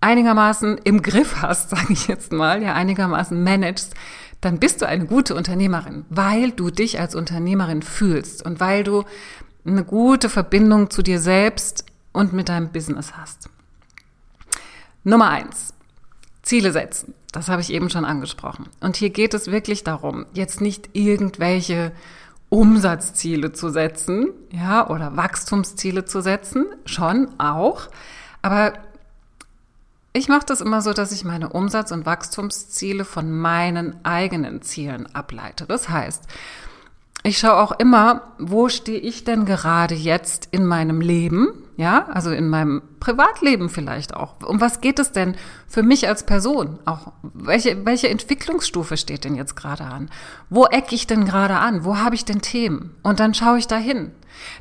einigermaßen 0.00 0.78
im 0.78 1.00
Griff 1.02 1.36
hast, 1.40 1.70
sage 1.70 1.92
ich 1.92 2.08
jetzt 2.08 2.32
mal, 2.32 2.62
ja, 2.62 2.74
einigermaßen 2.74 3.42
managst, 3.42 3.94
dann 4.40 4.58
bist 4.58 4.82
du 4.82 4.88
eine 4.88 5.06
gute 5.06 5.34
Unternehmerin, 5.34 6.04
weil 6.10 6.50
du 6.50 6.70
dich 6.70 6.98
als 7.00 7.14
Unternehmerin 7.14 7.80
fühlst 7.80 8.44
und 8.44 8.60
weil 8.60 8.82
du 8.82 9.04
eine 9.64 9.84
gute 9.84 10.28
Verbindung 10.28 10.90
zu 10.90 11.02
dir 11.02 11.20
selbst 11.20 11.84
und 12.12 12.32
mit 12.32 12.48
deinem 12.48 12.70
Business 12.70 13.12
hast. 13.16 13.48
Nummer 15.04 15.30
eins. 15.30 15.72
Ziele 16.42 16.72
setzen. 16.72 17.14
Das 17.32 17.48
habe 17.48 17.62
ich 17.62 17.72
eben 17.72 17.90
schon 17.90 18.04
angesprochen. 18.04 18.68
Und 18.80 18.96
hier 18.96 19.10
geht 19.10 19.34
es 19.34 19.50
wirklich 19.50 19.84
darum, 19.84 20.26
jetzt 20.34 20.60
nicht 20.60 20.90
irgendwelche 20.92 21.92
Umsatzziele 22.50 23.52
zu 23.52 23.70
setzen, 23.70 24.28
ja, 24.50 24.88
oder 24.88 25.16
Wachstumsziele 25.16 26.04
zu 26.04 26.20
setzen, 26.20 26.66
schon 26.84 27.28
auch. 27.38 27.88
Aber 28.42 28.74
ich 30.12 30.28
mache 30.28 30.44
das 30.44 30.60
immer 30.60 30.82
so, 30.82 30.92
dass 30.92 31.12
ich 31.12 31.24
meine 31.24 31.48
Umsatz- 31.48 31.92
und 31.92 32.04
Wachstumsziele 32.04 33.06
von 33.06 33.32
meinen 33.32 34.04
eigenen 34.04 34.60
Zielen 34.60 35.12
ableite. 35.14 35.64
Das 35.64 35.88
heißt, 35.88 36.24
ich 37.22 37.38
schaue 37.38 37.56
auch 37.56 37.72
immer, 37.72 38.34
wo 38.38 38.68
stehe 38.68 38.98
ich 38.98 39.24
denn 39.24 39.46
gerade 39.46 39.94
jetzt 39.94 40.48
in 40.50 40.66
meinem 40.66 41.00
Leben? 41.00 41.54
Ja, 41.82 42.06
also 42.12 42.30
in 42.30 42.48
meinem 42.48 42.80
Privatleben 43.00 43.68
vielleicht 43.68 44.14
auch. 44.14 44.36
Um 44.44 44.60
was 44.60 44.80
geht 44.80 45.00
es 45.00 45.10
denn 45.10 45.34
für 45.66 45.82
mich 45.82 46.06
als 46.06 46.24
Person? 46.24 46.78
Auch 46.84 47.10
welche, 47.24 47.84
welche 47.84 48.08
Entwicklungsstufe 48.08 48.96
steht 48.96 49.24
denn 49.24 49.34
jetzt 49.34 49.56
gerade 49.56 49.82
an? 49.82 50.08
Wo 50.48 50.66
ecke 50.66 50.94
ich 50.94 51.08
denn 51.08 51.24
gerade 51.24 51.56
an? 51.56 51.84
Wo 51.84 51.96
habe 51.96 52.14
ich 52.14 52.24
denn 52.24 52.40
Themen? 52.40 52.94
Und 53.02 53.18
dann 53.18 53.34
schaue 53.34 53.58
ich 53.58 53.66
da 53.66 53.78
hin. 53.78 54.12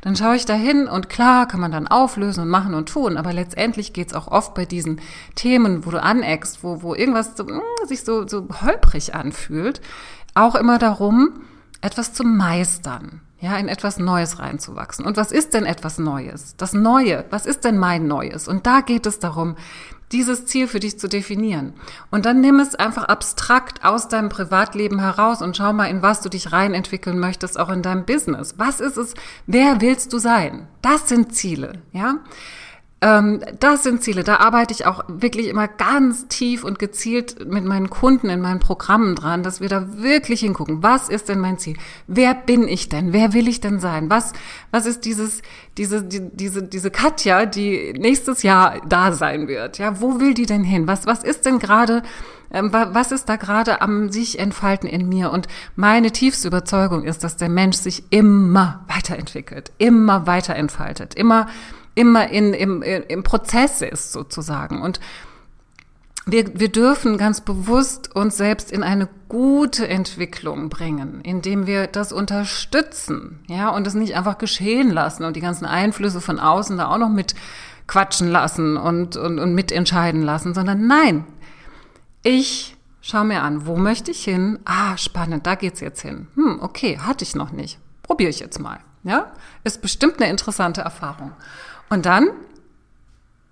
Dann 0.01 0.15
schaue 0.15 0.35
ich 0.35 0.45
da 0.45 0.55
hin 0.55 0.87
und 0.87 1.09
klar 1.09 1.47
kann 1.47 1.59
man 1.59 1.71
dann 1.71 1.87
auflösen 1.87 2.41
und 2.41 2.49
machen 2.49 2.73
und 2.73 2.89
tun, 2.89 3.17
aber 3.17 3.33
letztendlich 3.33 3.93
geht 3.93 4.07
es 4.07 4.13
auch 4.15 4.27
oft 4.27 4.55
bei 4.55 4.65
diesen 4.65 4.99
Themen, 5.35 5.85
wo 5.85 5.91
du 5.91 6.01
aneckst, 6.01 6.63
wo, 6.63 6.81
wo 6.81 6.95
irgendwas 6.95 7.37
so, 7.37 7.43
mh, 7.43 7.53
hm, 7.53 7.87
sich 7.87 8.03
so, 8.03 8.27
so 8.27 8.47
holprig 8.65 9.13
anfühlt, 9.13 9.79
auch 10.33 10.55
immer 10.55 10.79
darum, 10.79 11.43
etwas 11.81 12.13
zu 12.13 12.23
meistern 12.23 13.21
ja, 13.41 13.57
in 13.57 13.67
etwas 13.67 13.97
Neues 13.97 14.39
reinzuwachsen. 14.39 15.03
Und 15.03 15.17
was 15.17 15.31
ist 15.31 15.55
denn 15.55 15.65
etwas 15.65 15.97
Neues? 15.97 16.55
Das 16.57 16.73
Neue, 16.73 17.25
was 17.31 17.47
ist 17.47 17.65
denn 17.65 17.77
mein 17.77 18.07
Neues? 18.07 18.47
Und 18.47 18.67
da 18.67 18.81
geht 18.81 19.07
es 19.07 19.17
darum, 19.17 19.55
dieses 20.11 20.45
Ziel 20.45 20.67
für 20.67 20.79
dich 20.79 20.99
zu 20.99 21.07
definieren. 21.07 21.73
Und 22.11 22.25
dann 22.25 22.41
nimm 22.41 22.59
es 22.59 22.75
einfach 22.75 23.05
abstrakt 23.05 23.83
aus 23.83 24.07
deinem 24.07 24.29
Privatleben 24.29 24.99
heraus 24.99 25.41
und 25.41 25.57
schau 25.57 25.73
mal, 25.73 25.89
in 25.89 26.03
was 26.03 26.21
du 26.21 26.29
dich 26.29 26.51
reinentwickeln 26.51 27.17
möchtest, 27.17 27.59
auch 27.59 27.69
in 27.69 27.81
deinem 27.81 28.05
Business. 28.05 28.55
Was 28.57 28.79
ist 28.79 28.97
es? 28.97 29.15
Wer 29.47 29.81
willst 29.81 30.13
du 30.13 30.19
sein? 30.19 30.67
Das 30.81 31.09
sind 31.09 31.33
Ziele, 31.33 31.81
ja? 31.93 32.19
Ähm, 33.03 33.41
das 33.59 33.81
sind 33.81 34.03
Ziele. 34.03 34.23
Da 34.23 34.37
arbeite 34.37 34.73
ich 34.73 34.85
auch 34.85 35.03
wirklich 35.07 35.47
immer 35.47 35.67
ganz 35.67 36.27
tief 36.27 36.63
und 36.63 36.77
gezielt 36.77 37.47
mit 37.49 37.65
meinen 37.65 37.89
Kunden 37.89 38.29
in 38.29 38.41
meinen 38.41 38.59
Programmen 38.59 39.15
dran, 39.15 39.41
dass 39.41 39.59
wir 39.59 39.69
da 39.69 39.97
wirklich 39.97 40.41
hingucken. 40.41 40.83
Was 40.83 41.09
ist 41.09 41.27
denn 41.27 41.39
mein 41.39 41.57
Ziel? 41.57 41.77
Wer 42.05 42.35
bin 42.35 42.67
ich 42.67 42.89
denn? 42.89 43.11
Wer 43.11 43.33
will 43.33 43.47
ich 43.47 43.59
denn 43.59 43.79
sein? 43.79 44.11
Was, 44.11 44.33
was 44.69 44.85
ist 44.85 45.05
dieses, 45.05 45.41
diese, 45.77 46.03
die, 46.03 46.29
diese, 46.31 46.61
diese 46.61 46.91
Katja, 46.91 47.47
die 47.47 47.93
nächstes 47.97 48.43
Jahr 48.43 48.79
da 48.87 49.13
sein 49.13 49.47
wird? 49.47 49.79
Ja, 49.79 49.99
wo 49.99 50.19
will 50.19 50.35
die 50.35 50.45
denn 50.45 50.63
hin? 50.63 50.85
Was, 50.85 51.07
was 51.07 51.23
ist 51.23 51.47
denn 51.47 51.57
gerade, 51.57 52.03
ähm, 52.51 52.71
was 52.71 53.11
ist 53.11 53.27
da 53.27 53.35
gerade 53.35 53.81
am 53.81 54.11
sich 54.11 54.37
entfalten 54.37 54.87
in 54.87 55.09
mir? 55.09 55.31
Und 55.31 55.47
meine 55.75 56.11
tiefste 56.11 56.49
Überzeugung 56.49 57.03
ist, 57.03 57.23
dass 57.23 57.35
der 57.35 57.49
Mensch 57.49 57.77
sich 57.77 58.03
immer 58.11 58.85
weiterentwickelt, 58.87 59.71
immer 59.79 60.27
weiter 60.27 60.55
entfaltet, 60.55 61.15
immer 61.15 61.47
immer 61.95 62.29
in, 62.29 62.53
im, 62.53 62.81
im 62.81 63.23
Prozess 63.23 63.81
ist 63.81 64.11
sozusagen. 64.11 64.81
Und 64.81 64.99
wir, 66.25 66.59
wir 66.59 66.69
dürfen 66.69 67.17
ganz 67.17 67.41
bewusst 67.41 68.15
uns 68.15 68.37
selbst 68.37 68.71
in 68.71 68.83
eine 68.83 69.09
gute 69.27 69.87
Entwicklung 69.87 70.69
bringen, 70.69 71.21
indem 71.21 71.65
wir 71.65 71.87
das 71.87 72.13
unterstützen, 72.13 73.39
ja, 73.47 73.69
und 73.69 73.87
es 73.87 73.95
nicht 73.95 74.15
einfach 74.15 74.37
geschehen 74.37 74.91
lassen 74.91 75.23
und 75.23 75.35
die 75.35 75.41
ganzen 75.41 75.65
Einflüsse 75.65 76.21
von 76.21 76.39
außen 76.39 76.77
da 76.77 76.89
auch 76.89 76.99
noch 76.99 77.09
mit 77.09 77.33
quatschen 77.87 78.29
lassen 78.29 78.77
und, 78.77 79.17
und, 79.17 79.39
und 79.39 79.55
mitentscheiden 79.55 80.21
lassen, 80.21 80.53
sondern 80.53 80.85
nein, 80.85 81.25
ich 82.23 82.77
schau 83.01 83.23
mir 83.23 83.41
an, 83.41 83.65
wo 83.65 83.75
möchte 83.75 84.11
ich 84.11 84.23
hin? 84.23 84.59
Ah, 84.63 84.95
spannend, 84.97 85.47
da 85.47 85.55
geht's 85.55 85.79
jetzt 85.79 86.01
hin. 86.01 86.27
Hm, 86.35 86.59
okay, 86.61 86.99
hatte 86.99 87.23
ich 87.23 87.35
noch 87.35 87.51
nicht. 87.51 87.79
Probiere 88.03 88.29
ich 88.29 88.39
jetzt 88.39 88.59
mal. 88.59 88.79
Ja, 89.03 89.31
ist 89.63 89.81
bestimmt 89.81 90.21
eine 90.21 90.29
interessante 90.29 90.81
Erfahrung. 90.81 91.31
Und 91.91 92.05
dann 92.05 92.29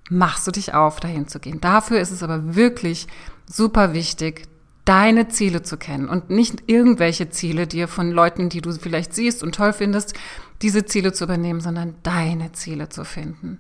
machst 0.10 0.48
du 0.48 0.52
dich 0.52 0.74
auf, 0.74 1.02
dahin 1.02 1.28
zu 1.28 1.40
gehen. 1.40 1.60
Dafür 1.60 2.00
ist 2.00 2.12
es 2.12 2.24
aber 2.24 2.56
wirklich 2.56 3.06
super 3.46 3.94
wichtig, 3.94 4.48
deine 4.86 5.28
Ziele 5.28 5.62
zu 5.62 5.76
kennen 5.76 6.08
und 6.08 6.30
nicht 6.30 6.64
irgendwelche 6.68 7.30
Ziele 7.30 7.68
dir 7.68 7.90
von 7.90 8.12
Leuten, 8.12 8.48
die 8.48 8.62
du 8.62 8.72
vielleicht 8.72 9.14
siehst 9.14 9.44
und 9.44 9.56
toll 9.56 9.74
findest, 9.74 10.14
diese 10.62 10.86
Ziele 10.86 11.12
zu 11.12 11.26
übernehmen, 11.26 11.60
sondern 11.60 11.96
deine 12.02 12.54
Ziele 12.54 12.88
zu 12.88 13.04
finden. 13.04 13.60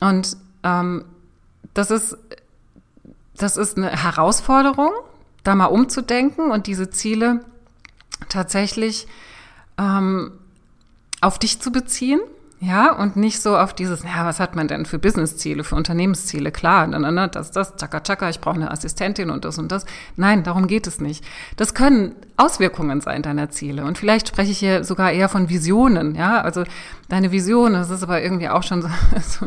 Und 0.00 0.38
ähm, 0.62 1.04
das 1.74 1.90
ist 1.90 2.16
das 3.36 3.58
ist 3.58 3.76
eine 3.76 3.90
Herausforderung, 3.90 4.90
da 5.44 5.54
mal 5.54 5.66
umzudenken 5.66 6.50
und 6.50 6.66
diese 6.66 6.88
Ziele 6.88 7.44
tatsächlich 8.30 9.06
ähm, 9.76 10.32
auf 11.20 11.38
dich 11.38 11.60
zu 11.60 11.70
beziehen 11.70 12.20
ja, 12.60 12.90
und 12.92 13.14
nicht 13.14 13.40
so 13.40 13.56
auf 13.56 13.72
dieses, 13.72 14.02
ja, 14.02 14.26
was 14.26 14.40
hat 14.40 14.56
man 14.56 14.66
denn 14.66 14.84
für 14.84 14.98
Businessziele, 14.98 15.62
für 15.62 15.76
Unternehmensziele? 15.76 16.50
Klar, 16.50 16.88
na, 16.88 16.98
na, 16.98 17.12
na, 17.12 17.28
das, 17.28 17.52
das, 17.52 17.76
tschakka, 17.76 18.00
tschakka, 18.00 18.28
ich 18.30 18.40
brauche 18.40 18.56
eine 18.56 18.72
Assistentin 18.72 19.30
und 19.30 19.44
das 19.44 19.58
und 19.58 19.70
das. 19.70 19.86
Nein, 20.16 20.42
darum 20.42 20.66
geht 20.66 20.88
es 20.88 21.00
nicht. 21.00 21.24
Das 21.56 21.72
können 21.72 22.16
Auswirkungen 22.36 23.00
sein 23.00 23.22
deiner 23.22 23.50
Ziele. 23.50 23.84
Und 23.84 23.96
vielleicht 23.96 24.26
spreche 24.26 24.50
ich 24.50 24.58
hier 24.58 24.82
sogar 24.82 25.12
eher 25.12 25.28
von 25.28 25.48
Visionen, 25.48 26.16
ja. 26.16 26.40
Also 26.40 26.64
deine 27.08 27.30
Vision, 27.30 27.74
das 27.74 27.90
ist 27.90 28.02
aber 28.02 28.20
irgendwie 28.22 28.48
auch 28.48 28.64
schon 28.64 28.82
so, 28.82 28.88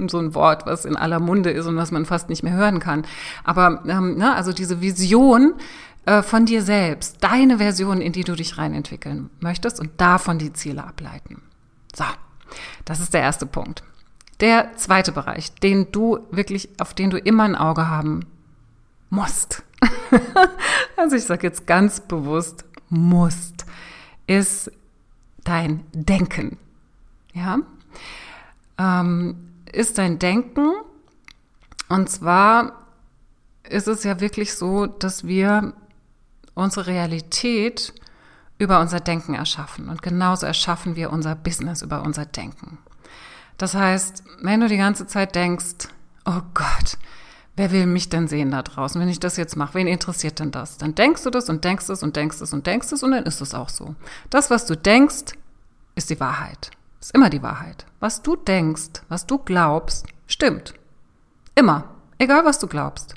so 0.08 0.18
ein 0.18 0.34
Wort, 0.34 0.66
was 0.66 0.86
in 0.86 0.96
aller 0.96 1.20
Munde 1.20 1.52
ist 1.52 1.66
und 1.66 1.76
was 1.76 1.92
man 1.92 2.06
fast 2.06 2.30
nicht 2.30 2.44
mehr 2.44 2.54
hören 2.54 2.80
kann. 2.80 3.04
Aber, 3.44 3.84
ähm, 3.90 4.16
na, 4.18 4.36
also 4.36 4.54
diese 4.54 4.80
Vision, 4.80 5.56
äh, 6.06 6.24
von 6.24 6.46
dir 6.46 6.62
selbst, 6.62 7.18
deine 7.20 7.58
Version, 7.58 8.00
in 8.00 8.14
die 8.14 8.24
du 8.24 8.36
dich 8.36 8.58
reinentwickeln 8.58 9.30
möchtest 9.42 9.82
und 9.82 9.92
davon 9.98 10.38
die 10.38 10.54
Ziele 10.54 10.86
ableiten. 10.86 11.42
So. 11.94 12.06
Das 12.86 13.00
ist 13.00 13.14
der 13.14 13.22
erste 13.22 13.46
Punkt. 13.46 13.84
Der 14.40 14.76
zweite 14.76 15.12
Bereich, 15.12 15.54
den 15.56 15.92
du 15.92 16.20
wirklich, 16.32 16.70
auf 16.80 16.94
den 16.94 17.10
du 17.10 17.18
immer 17.18 17.44
ein 17.44 17.56
Auge 17.56 17.88
haben 17.88 18.26
musst. 19.10 19.64
also 20.98 21.16
ich 21.16 21.24
sage 21.24 21.48
jetzt 21.48 21.68
ganz 21.68 22.00
bewusst 22.00 22.66
musst, 22.90 23.66
ist 24.28 24.72
dein 25.44 25.84
Denken. 25.94 26.58
Ja, 27.34 27.60
ähm, 28.78 29.36
ist 29.72 29.98
dein 29.98 30.20
Denken. 30.20 30.72
Und 31.88 32.10
zwar 32.10 32.74
ist 33.70 33.88
es 33.88 34.04
ja 34.04 34.20
wirklich 34.20 34.54
so, 34.56 34.88
dass 34.88 35.26
wir 35.26 35.74
unsere 36.54 36.88
Realität 36.88 37.94
über 38.62 38.80
unser 38.80 39.00
Denken 39.00 39.34
erschaffen. 39.34 39.90
Und 39.90 40.04
genauso 40.04 40.46
erschaffen 40.46 40.96
wir 40.96 41.12
unser 41.12 41.34
Business 41.34 41.82
über 41.82 42.04
unser 42.04 42.28
Denken. 42.28 42.78
Das 43.58 43.74
heißt, 43.74 44.24
wenn 44.44 44.60
du 44.60 44.68
die 44.68 44.78
ganze 44.78 45.08
Zeit 45.08 45.34
denkst, 45.34 45.88
oh 46.26 46.42
Gott, 46.54 47.00
wer 47.56 47.72
will 47.72 47.88
mich 47.88 48.10
denn 48.10 48.28
sehen 48.28 48.52
da 48.52 48.62
draußen, 48.62 49.02
wenn 49.02 49.10
ich 49.10 49.20
das 49.20 49.36
jetzt 49.36 49.56
mache? 49.56 49.74
Wen 49.74 49.88
interessiert 49.88 50.38
denn 50.40 50.52
das? 50.52 50.78
Dann 50.78 50.94
denkst 50.94 51.24
du 51.24 51.32
das 51.32 51.50
und 51.50 51.66
denkst 51.66 51.90
es 51.90 52.04
und 52.04 52.16
denkst 52.16 52.40
es 52.40 52.54
und 52.54 52.68
denkst 52.68 52.92
es 52.92 53.02
und 53.02 53.12
dann 53.12 53.26
ist 53.26 53.42
es 53.42 53.56
auch 53.56 53.70
so. 53.70 53.96
Das, 54.30 54.52
was 54.52 54.68
du 54.68 54.78
denkst, 54.78 55.34
ist 55.96 56.12
die 56.12 56.20
Wahrheit. 56.20 56.70
Ist 57.00 57.16
immer 57.16 57.32
die 57.32 57.42
Wahrheit. 57.42 57.88
Was 58.00 58.22
du 58.22 58.36
denkst, 58.36 59.02
was 59.10 59.26
du 59.26 59.40
glaubst, 59.40 60.06
stimmt. 60.28 60.76
Immer. 61.56 61.86
Egal, 62.20 62.46
was 62.46 62.60
du 62.60 62.68
glaubst. 62.68 63.16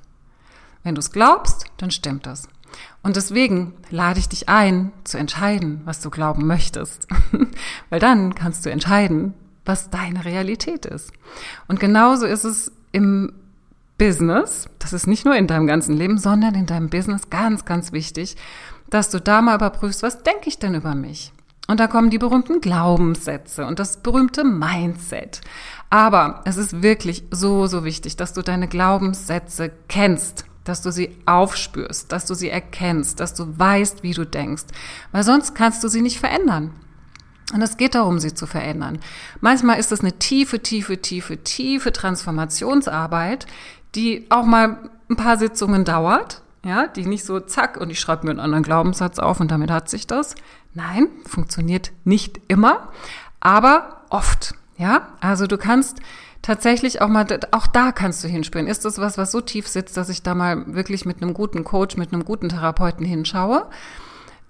Wenn 0.84 0.94
du 0.94 1.00
es 1.00 1.12
glaubst, 1.12 1.66
dann 1.76 1.90
stimmt 1.90 2.24
das. 2.24 2.48
Und 3.02 3.16
deswegen 3.16 3.74
lade 3.90 4.18
ich 4.18 4.28
dich 4.28 4.48
ein, 4.48 4.92
zu 5.04 5.18
entscheiden, 5.18 5.82
was 5.84 6.00
du 6.00 6.10
glauben 6.10 6.46
möchtest. 6.46 7.06
Weil 7.90 8.00
dann 8.00 8.34
kannst 8.34 8.64
du 8.64 8.70
entscheiden, 8.70 9.34
was 9.64 9.90
deine 9.90 10.24
Realität 10.24 10.86
ist. 10.86 11.12
Und 11.68 11.80
genauso 11.80 12.26
ist 12.26 12.44
es 12.44 12.72
im 12.92 13.32
Business, 13.98 14.68
das 14.78 14.92
ist 14.92 15.06
nicht 15.06 15.24
nur 15.24 15.36
in 15.36 15.46
deinem 15.46 15.66
ganzen 15.66 15.96
Leben, 15.96 16.18
sondern 16.18 16.54
in 16.54 16.66
deinem 16.66 16.90
Business 16.90 17.30
ganz, 17.30 17.64
ganz 17.64 17.92
wichtig, 17.92 18.36
dass 18.90 19.10
du 19.10 19.20
da 19.20 19.40
mal 19.40 19.56
überprüfst, 19.56 20.02
was 20.02 20.22
denke 20.22 20.48
ich 20.48 20.58
denn 20.58 20.74
über 20.74 20.94
mich? 20.94 21.32
Und 21.66 21.80
da 21.80 21.86
kommen 21.86 22.10
die 22.10 22.18
berühmten 22.18 22.60
Glaubenssätze 22.60 23.64
und 23.66 23.78
das 23.78 23.98
berühmte 23.98 24.44
Mindset. 24.44 25.40
Aber 25.88 26.42
es 26.44 26.56
ist 26.56 26.82
wirklich 26.82 27.24
so, 27.30 27.66
so 27.66 27.84
wichtig, 27.84 28.16
dass 28.16 28.34
du 28.34 28.42
deine 28.42 28.68
Glaubenssätze 28.68 29.70
kennst 29.88 30.44
dass 30.64 30.82
du 30.82 30.90
sie 30.90 31.16
aufspürst, 31.26 32.10
dass 32.10 32.26
du 32.26 32.34
sie 32.34 32.48
erkennst, 32.48 33.20
dass 33.20 33.34
du 33.34 33.58
weißt, 33.58 34.02
wie 34.02 34.14
du 34.14 34.24
denkst, 34.24 34.64
weil 35.12 35.22
sonst 35.22 35.54
kannst 35.54 35.84
du 35.84 35.88
sie 35.88 36.02
nicht 36.02 36.18
verändern. 36.18 36.72
Und 37.52 37.60
es 37.60 37.76
geht 37.76 37.94
darum, 37.94 38.18
sie 38.18 38.32
zu 38.32 38.46
verändern. 38.46 38.98
Manchmal 39.40 39.78
ist 39.78 39.92
es 39.92 40.00
eine 40.00 40.18
tiefe, 40.18 40.60
tiefe, 40.60 41.00
tiefe, 41.00 41.44
tiefe 41.44 41.92
Transformationsarbeit, 41.92 43.46
die 43.94 44.26
auch 44.30 44.46
mal 44.46 44.90
ein 45.10 45.16
paar 45.16 45.36
Sitzungen 45.36 45.84
dauert, 45.84 46.42
ja, 46.64 46.86
die 46.86 47.04
nicht 47.04 47.24
so 47.24 47.40
zack 47.40 47.76
und 47.76 47.90
ich 47.90 48.00
schreibe 48.00 48.24
mir 48.24 48.30
einen 48.30 48.40
anderen 48.40 48.64
Glaubenssatz 48.64 49.18
auf 49.18 49.40
und 49.40 49.50
damit 49.50 49.70
hat 49.70 49.90
sich 49.90 50.06
das. 50.06 50.34
Nein, 50.72 51.08
funktioniert 51.26 51.92
nicht 52.04 52.40
immer, 52.48 52.88
aber 53.40 54.04
oft, 54.08 54.54
ja. 54.78 55.08
Also 55.20 55.46
du 55.46 55.58
kannst 55.58 56.00
tatsächlich 56.44 57.00
auch 57.00 57.08
mal, 57.08 57.26
auch 57.52 57.66
da 57.66 57.90
kannst 57.90 58.22
du 58.22 58.28
hinspüren. 58.28 58.68
Ist 58.68 58.84
das 58.84 58.98
was, 58.98 59.16
was 59.18 59.32
so 59.32 59.40
tief 59.40 59.66
sitzt, 59.66 59.96
dass 59.96 60.10
ich 60.10 60.22
da 60.22 60.34
mal 60.34 60.74
wirklich 60.74 61.06
mit 61.06 61.22
einem 61.22 61.34
guten 61.34 61.64
Coach, 61.64 61.96
mit 61.96 62.12
einem 62.12 62.24
guten 62.24 62.50
Therapeuten 62.50 63.04
hinschaue? 63.04 63.66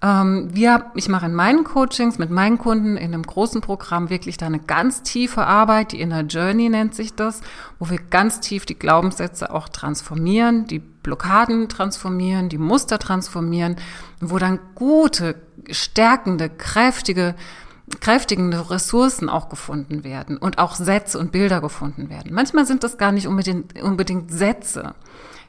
Ähm, 0.01 0.49
wir, 0.51 0.91
ich 0.95 1.07
mache 1.07 1.27
in 1.27 1.33
meinen 1.33 1.63
Coachings 1.63 2.19
mit 2.19 2.29
meinen 2.29 2.57
Kunden 2.57 2.97
in 2.97 3.13
einem 3.13 3.23
großen 3.23 3.61
Programm 3.61 4.09
wirklich 4.09 4.35
da 4.35 4.45
eine 4.45 4.59
ganz 4.59 5.03
tiefe 5.03 5.45
Arbeit, 5.47 5.93
die 5.93 6.01
Inner 6.01 6.23
Journey 6.23 6.67
nennt 6.67 6.93
sich 6.93 7.15
das, 7.15 7.39
wo 7.79 7.89
wir 7.89 7.99
ganz 8.09 8.41
tief 8.41 8.65
die 8.65 8.77
Glaubenssätze 8.77 9.53
auch 9.53 9.69
transformieren, 9.69 10.67
die 10.67 10.79
Blockaden 10.79 11.69
transformieren, 11.69 12.49
die 12.49 12.57
Muster 12.57 12.99
transformieren, 12.99 13.77
wo 14.19 14.37
dann 14.37 14.59
gute, 14.75 15.35
stärkende, 15.71 16.49
kräftige 16.49 17.35
kräftigende 18.01 18.69
Ressourcen 18.69 19.29
auch 19.29 19.49
gefunden 19.49 20.03
werden 20.03 20.37
und 20.37 20.57
auch 20.57 20.75
Sätze 20.75 21.19
und 21.19 21.31
Bilder 21.31 21.61
gefunden 21.61 22.09
werden. 22.09 22.33
Manchmal 22.33 22.65
sind 22.65 22.83
das 22.83 22.97
gar 22.97 23.11
nicht 23.11 23.27
unbedingt, 23.27 23.81
unbedingt 23.81 24.31
Sätze, 24.31 24.95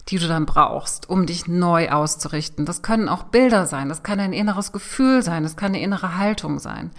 die 0.09 0.19
du 0.19 0.29
dann 0.29 0.47
brauchst, 0.47 1.09
um 1.09 1.27
dich 1.27 1.49
neu 1.49 1.91
auszurichten. 1.91 2.67
Das 2.67 2.83
können 2.83 3.09
auch 3.09 3.25
Bilder 3.25 3.67
sein, 3.67 3.89
das 3.89 4.03
kann 4.03 4.21
ein 4.21 4.33
inneres 4.33 4.73
Gefühl 4.73 5.23
sein, 5.23 5.43
das 5.43 5.57
kann 5.57 5.69
eine 5.69 5.83
innere 5.83 6.17
Haltung 6.19 6.59
sein. 6.59 6.91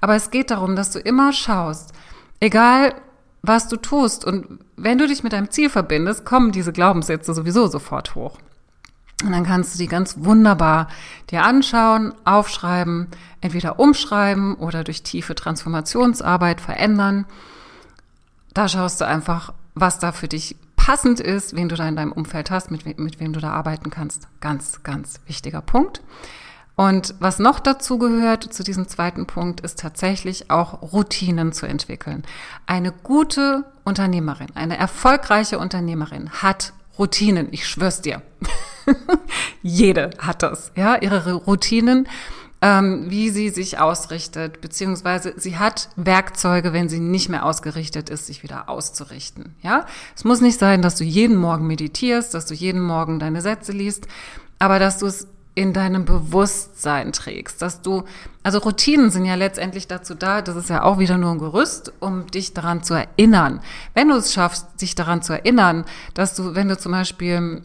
Aber 0.00 0.14
es 0.14 0.30
geht 0.30 0.50
darum, 0.50 0.76
dass 0.76 0.90
du 0.90 0.98
immer 0.98 1.32
schaust, 1.32 1.92
egal 2.40 2.94
was 3.42 3.68
du 3.68 3.76
tust 3.76 4.24
und 4.24 4.60
wenn 4.76 4.98
du 4.98 5.06
dich 5.08 5.24
mit 5.24 5.32
deinem 5.32 5.50
Ziel 5.50 5.70
verbindest, 5.70 6.24
kommen 6.24 6.52
diese 6.52 6.72
Glaubenssätze 6.72 7.34
sowieso 7.34 7.66
sofort 7.66 8.14
hoch. 8.14 8.38
Und 9.22 9.32
dann 9.32 9.44
kannst 9.44 9.74
du 9.74 9.78
die 9.78 9.88
ganz 9.88 10.16
wunderbar 10.18 10.88
dir 11.30 11.44
anschauen, 11.44 12.14
aufschreiben, 12.24 13.08
entweder 13.40 13.78
umschreiben 13.78 14.54
oder 14.54 14.84
durch 14.84 15.02
tiefe 15.02 15.34
Transformationsarbeit 15.34 16.60
verändern. 16.60 17.26
Da 18.52 18.68
schaust 18.68 19.00
du 19.00 19.06
einfach, 19.06 19.52
was 19.74 19.98
da 19.98 20.12
für 20.12 20.28
dich 20.28 20.56
passend 20.76 21.20
ist, 21.20 21.54
wen 21.54 21.68
du 21.68 21.76
da 21.76 21.86
in 21.86 21.96
deinem 21.96 22.12
Umfeld 22.12 22.50
hast, 22.50 22.70
mit, 22.70 22.84
we 22.84 22.94
mit 22.96 23.20
wem 23.20 23.32
du 23.32 23.40
da 23.40 23.52
arbeiten 23.52 23.90
kannst. 23.90 24.26
Ganz, 24.40 24.82
ganz 24.82 25.20
wichtiger 25.26 25.62
Punkt. 25.62 26.02
Und 26.74 27.14
was 27.20 27.38
noch 27.38 27.60
dazu 27.60 27.98
gehört, 27.98 28.52
zu 28.52 28.64
diesem 28.64 28.88
zweiten 28.88 29.26
Punkt, 29.26 29.60
ist 29.60 29.78
tatsächlich 29.78 30.50
auch 30.50 30.82
Routinen 30.92 31.52
zu 31.52 31.66
entwickeln. 31.66 32.24
Eine 32.66 32.92
gute 32.92 33.64
Unternehmerin, 33.84 34.48
eine 34.54 34.78
erfolgreiche 34.78 35.58
Unternehmerin 35.58 36.30
hat 36.30 36.72
Routinen. 36.98 37.48
Ich 37.52 37.68
schwör's 37.68 38.00
dir. 38.00 38.22
Jede 39.62 40.10
hat 40.18 40.42
das, 40.42 40.72
ja, 40.76 40.96
ihre 40.96 41.34
Routinen, 41.34 42.08
ähm, 42.60 43.06
wie 43.08 43.30
sie 43.30 43.48
sich 43.50 43.78
ausrichtet, 43.78 44.60
beziehungsweise 44.60 45.34
sie 45.36 45.58
hat 45.58 45.88
Werkzeuge, 45.96 46.72
wenn 46.72 46.88
sie 46.88 47.00
nicht 47.00 47.28
mehr 47.28 47.44
ausgerichtet 47.44 48.08
ist, 48.08 48.26
sich 48.26 48.42
wieder 48.42 48.68
auszurichten, 48.68 49.54
ja. 49.62 49.86
Es 50.16 50.24
muss 50.24 50.40
nicht 50.40 50.58
sein, 50.58 50.82
dass 50.82 50.96
du 50.96 51.04
jeden 51.04 51.36
Morgen 51.36 51.66
meditierst, 51.66 52.34
dass 52.34 52.46
du 52.46 52.54
jeden 52.54 52.80
Morgen 52.80 53.18
deine 53.18 53.40
Sätze 53.40 53.72
liest, 53.72 54.06
aber 54.58 54.78
dass 54.78 54.98
du 54.98 55.06
es 55.06 55.26
in 55.54 55.74
deinem 55.74 56.06
Bewusstsein 56.06 57.12
trägst, 57.12 57.60
dass 57.60 57.82
du, 57.82 58.04
also 58.42 58.58
Routinen 58.58 59.10
sind 59.10 59.26
ja 59.26 59.34
letztendlich 59.34 59.86
dazu 59.86 60.14
da, 60.14 60.40
das 60.40 60.56
ist 60.56 60.70
ja 60.70 60.82
auch 60.82 60.98
wieder 60.98 61.18
nur 61.18 61.32
ein 61.32 61.38
Gerüst, 61.38 61.92
um 62.00 62.26
dich 62.26 62.54
daran 62.54 62.82
zu 62.82 62.94
erinnern. 62.94 63.60
Wenn 63.92 64.08
du 64.08 64.14
es 64.14 64.32
schaffst, 64.32 64.80
dich 64.80 64.94
daran 64.94 65.20
zu 65.20 65.34
erinnern, 65.34 65.84
dass 66.14 66.34
du, 66.34 66.54
wenn 66.54 66.68
du 66.68 66.78
zum 66.78 66.92
Beispiel 66.92 67.62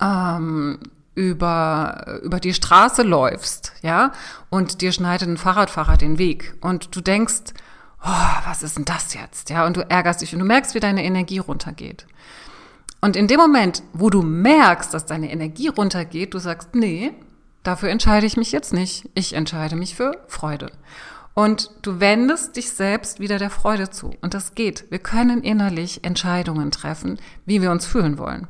ähm, 0.00 0.78
über, 1.14 2.20
über 2.22 2.40
die 2.40 2.54
Straße 2.54 3.02
läufst, 3.02 3.72
ja, 3.82 4.12
und 4.50 4.80
dir 4.80 4.92
schneidet 4.92 5.28
ein 5.28 5.36
Fahrradfahrer 5.36 5.96
den 5.96 6.18
Weg 6.18 6.54
und 6.60 6.94
du 6.94 7.00
denkst, 7.00 7.54
oh, 8.04 8.46
was 8.46 8.62
ist 8.62 8.76
denn 8.76 8.84
das 8.84 9.14
jetzt, 9.14 9.50
ja, 9.50 9.66
und 9.66 9.76
du 9.76 9.88
ärgerst 9.88 10.20
dich 10.20 10.32
und 10.32 10.38
du 10.38 10.44
merkst, 10.44 10.74
wie 10.74 10.80
deine 10.80 11.04
Energie 11.04 11.38
runtergeht. 11.38 12.06
Und 13.00 13.16
in 13.16 13.28
dem 13.28 13.38
Moment, 13.38 13.82
wo 13.92 14.10
du 14.10 14.22
merkst, 14.22 14.92
dass 14.92 15.06
deine 15.06 15.30
Energie 15.30 15.68
runtergeht, 15.68 16.34
du 16.34 16.38
sagst, 16.38 16.74
nee, 16.74 17.12
dafür 17.62 17.90
entscheide 17.90 18.26
ich 18.26 18.36
mich 18.36 18.50
jetzt 18.50 18.72
nicht. 18.72 19.08
Ich 19.14 19.34
entscheide 19.34 19.76
mich 19.76 19.94
für 19.94 20.12
Freude. 20.26 20.72
Und 21.38 21.70
du 21.82 22.00
wendest 22.00 22.56
dich 22.56 22.72
selbst 22.72 23.20
wieder 23.20 23.38
der 23.38 23.50
Freude 23.50 23.90
zu. 23.90 24.10
Und 24.22 24.34
das 24.34 24.56
geht. 24.56 24.86
Wir 24.90 24.98
können 24.98 25.44
innerlich 25.44 26.02
Entscheidungen 26.02 26.72
treffen, 26.72 27.20
wie 27.46 27.62
wir 27.62 27.70
uns 27.70 27.86
fühlen 27.86 28.18
wollen. 28.18 28.48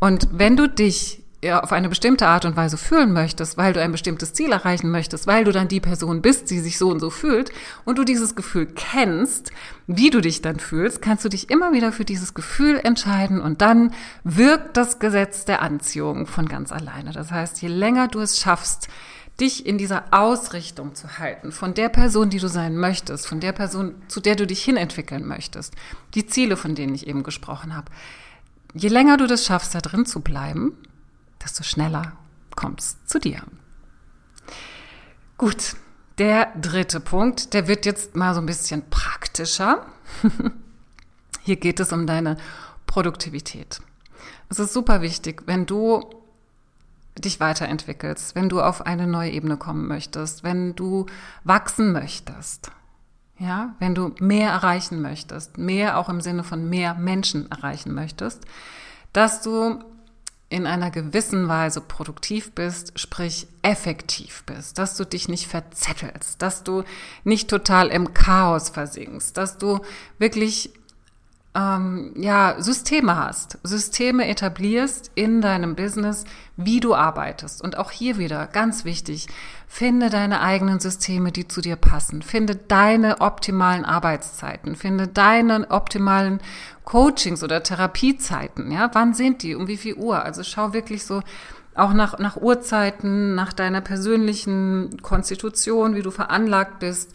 Und 0.00 0.28
wenn 0.32 0.56
du 0.56 0.66
dich 0.66 1.22
auf 1.50 1.72
eine 1.72 1.90
bestimmte 1.90 2.28
Art 2.28 2.46
und 2.46 2.56
Weise 2.56 2.78
fühlen 2.78 3.12
möchtest, 3.12 3.58
weil 3.58 3.74
du 3.74 3.82
ein 3.82 3.92
bestimmtes 3.92 4.32
Ziel 4.32 4.50
erreichen 4.50 4.90
möchtest, 4.90 5.26
weil 5.26 5.44
du 5.44 5.52
dann 5.52 5.68
die 5.68 5.80
Person 5.80 6.22
bist, 6.22 6.50
die 6.50 6.60
sich 6.60 6.78
so 6.78 6.88
und 6.88 7.00
so 7.00 7.10
fühlt 7.10 7.50
und 7.84 7.98
du 7.98 8.04
dieses 8.04 8.34
Gefühl 8.34 8.66
kennst, 8.66 9.50
wie 9.86 10.08
du 10.08 10.22
dich 10.22 10.40
dann 10.40 10.58
fühlst, 10.58 11.02
kannst 11.02 11.26
du 11.26 11.28
dich 11.28 11.50
immer 11.50 11.72
wieder 11.72 11.92
für 11.92 12.06
dieses 12.06 12.32
Gefühl 12.32 12.80
entscheiden 12.82 13.42
und 13.42 13.60
dann 13.60 13.92
wirkt 14.24 14.78
das 14.78 15.00
Gesetz 15.00 15.44
der 15.44 15.60
Anziehung 15.60 16.26
von 16.26 16.48
ganz 16.48 16.72
alleine. 16.72 17.12
Das 17.12 17.30
heißt, 17.30 17.60
je 17.60 17.68
länger 17.68 18.08
du 18.08 18.20
es 18.20 18.40
schaffst, 18.40 18.88
dich 19.42 19.66
in 19.66 19.76
dieser 19.76 20.04
Ausrichtung 20.12 20.94
zu 20.94 21.18
halten, 21.18 21.52
von 21.52 21.74
der 21.74 21.88
Person, 21.88 22.30
die 22.30 22.38
du 22.38 22.48
sein 22.48 22.76
möchtest, 22.76 23.26
von 23.26 23.40
der 23.40 23.52
Person, 23.52 23.96
zu 24.08 24.20
der 24.20 24.36
du 24.36 24.46
dich 24.46 24.62
hinentwickeln 24.64 25.26
möchtest, 25.26 25.74
die 26.14 26.26
Ziele, 26.26 26.56
von 26.56 26.74
denen 26.74 26.94
ich 26.94 27.06
eben 27.08 27.24
gesprochen 27.24 27.76
habe. 27.76 27.90
Je 28.72 28.88
länger 28.88 29.16
du 29.16 29.26
das 29.26 29.44
schaffst, 29.44 29.74
da 29.74 29.80
drin 29.80 30.06
zu 30.06 30.20
bleiben, 30.20 30.78
desto 31.44 31.64
schneller 31.64 32.12
kommst 32.54 33.08
zu 33.08 33.18
dir. 33.18 33.42
Gut, 35.36 35.74
der 36.18 36.52
dritte 36.60 37.00
Punkt, 37.00 37.52
der 37.52 37.66
wird 37.66 37.84
jetzt 37.84 38.14
mal 38.14 38.34
so 38.34 38.40
ein 38.40 38.46
bisschen 38.46 38.88
praktischer. 38.90 39.86
Hier 41.42 41.56
geht 41.56 41.80
es 41.80 41.92
um 41.92 42.06
deine 42.06 42.36
Produktivität. 42.86 43.80
Es 44.48 44.60
ist 44.60 44.72
super 44.72 45.00
wichtig, 45.00 45.42
wenn 45.46 45.66
du 45.66 46.21
dich 47.18 47.40
weiterentwickelst, 47.40 48.34
wenn 48.34 48.48
du 48.48 48.60
auf 48.60 48.86
eine 48.86 49.06
neue 49.06 49.30
Ebene 49.30 49.56
kommen 49.56 49.86
möchtest, 49.86 50.44
wenn 50.44 50.74
du 50.74 51.06
wachsen 51.44 51.92
möchtest, 51.92 52.70
ja, 53.38 53.74
wenn 53.78 53.94
du 53.94 54.14
mehr 54.20 54.50
erreichen 54.50 55.02
möchtest, 55.02 55.58
mehr 55.58 55.98
auch 55.98 56.08
im 56.08 56.20
Sinne 56.20 56.44
von 56.44 56.68
mehr 56.68 56.94
Menschen 56.94 57.50
erreichen 57.50 57.92
möchtest, 57.92 58.44
dass 59.12 59.42
du 59.42 59.82
in 60.48 60.66
einer 60.66 60.90
gewissen 60.90 61.48
Weise 61.48 61.80
produktiv 61.80 62.52
bist, 62.52 62.98
sprich 62.98 63.46
effektiv 63.62 64.44
bist, 64.44 64.76
dass 64.76 64.96
du 64.98 65.06
dich 65.06 65.28
nicht 65.28 65.46
verzettelst, 65.46 66.42
dass 66.42 66.62
du 66.62 66.84
nicht 67.24 67.48
total 67.48 67.88
im 67.88 68.12
Chaos 68.12 68.68
versinkst, 68.68 69.36
dass 69.36 69.56
du 69.56 69.80
wirklich 70.18 70.70
ähm, 71.54 72.14
ja, 72.16 72.56
Systeme 72.58 73.16
hast, 73.16 73.58
Systeme 73.62 74.26
etablierst 74.26 75.10
in 75.14 75.42
deinem 75.42 75.76
Business, 75.76 76.24
wie 76.56 76.80
du 76.80 76.94
arbeitest. 76.94 77.62
Und 77.62 77.76
auch 77.76 77.90
hier 77.90 78.16
wieder 78.16 78.46
ganz 78.46 78.86
wichtig, 78.86 79.26
finde 79.68 80.08
deine 80.08 80.40
eigenen 80.40 80.80
Systeme, 80.80 81.30
die 81.30 81.46
zu 81.48 81.60
dir 81.60 81.76
passen. 81.76 82.22
Finde 82.22 82.56
deine 82.56 83.20
optimalen 83.20 83.84
Arbeitszeiten. 83.84 84.76
Finde 84.76 85.08
deine 85.08 85.70
optimalen 85.70 86.40
Coachings 86.84 87.44
oder 87.44 87.62
Therapiezeiten. 87.62 88.72
Ja, 88.72 88.90
wann 88.94 89.12
sind 89.12 89.42
die? 89.42 89.54
Um 89.54 89.68
wie 89.68 89.76
viel 89.76 89.94
Uhr? 89.94 90.22
Also 90.22 90.42
schau 90.44 90.72
wirklich 90.72 91.04
so, 91.04 91.22
auch 91.74 91.92
nach, 91.92 92.18
nach 92.18 92.36
Uhrzeiten, 92.36 93.34
nach 93.34 93.52
deiner 93.52 93.80
persönlichen 93.80 95.02
Konstitution, 95.02 95.94
wie 95.94 96.02
du 96.02 96.10
veranlagt 96.10 96.78
bist 96.78 97.14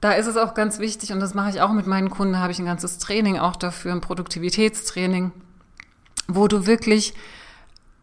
da 0.00 0.12
ist 0.12 0.26
es 0.26 0.36
auch 0.36 0.54
ganz 0.54 0.78
wichtig, 0.78 1.12
und 1.12 1.20
das 1.20 1.34
mache 1.34 1.50
ich 1.50 1.60
auch 1.60 1.72
mit 1.72 1.86
meinen 1.86 2.10
Kunden, 2.10 2.38
habe 2.38 2.52
ich 2.52 2.58
ein 2.58 2.66
ganzes 2.66 2.98
Training 2.98 3.38
auch 3.38 3.56
dafür, 3.56 3.92
ein 3.92 4.00
Produktivitätstraining, 4.00 5.32
wo 6.28 6.46
du 6.46 6.66
wirklich 6.66 7.14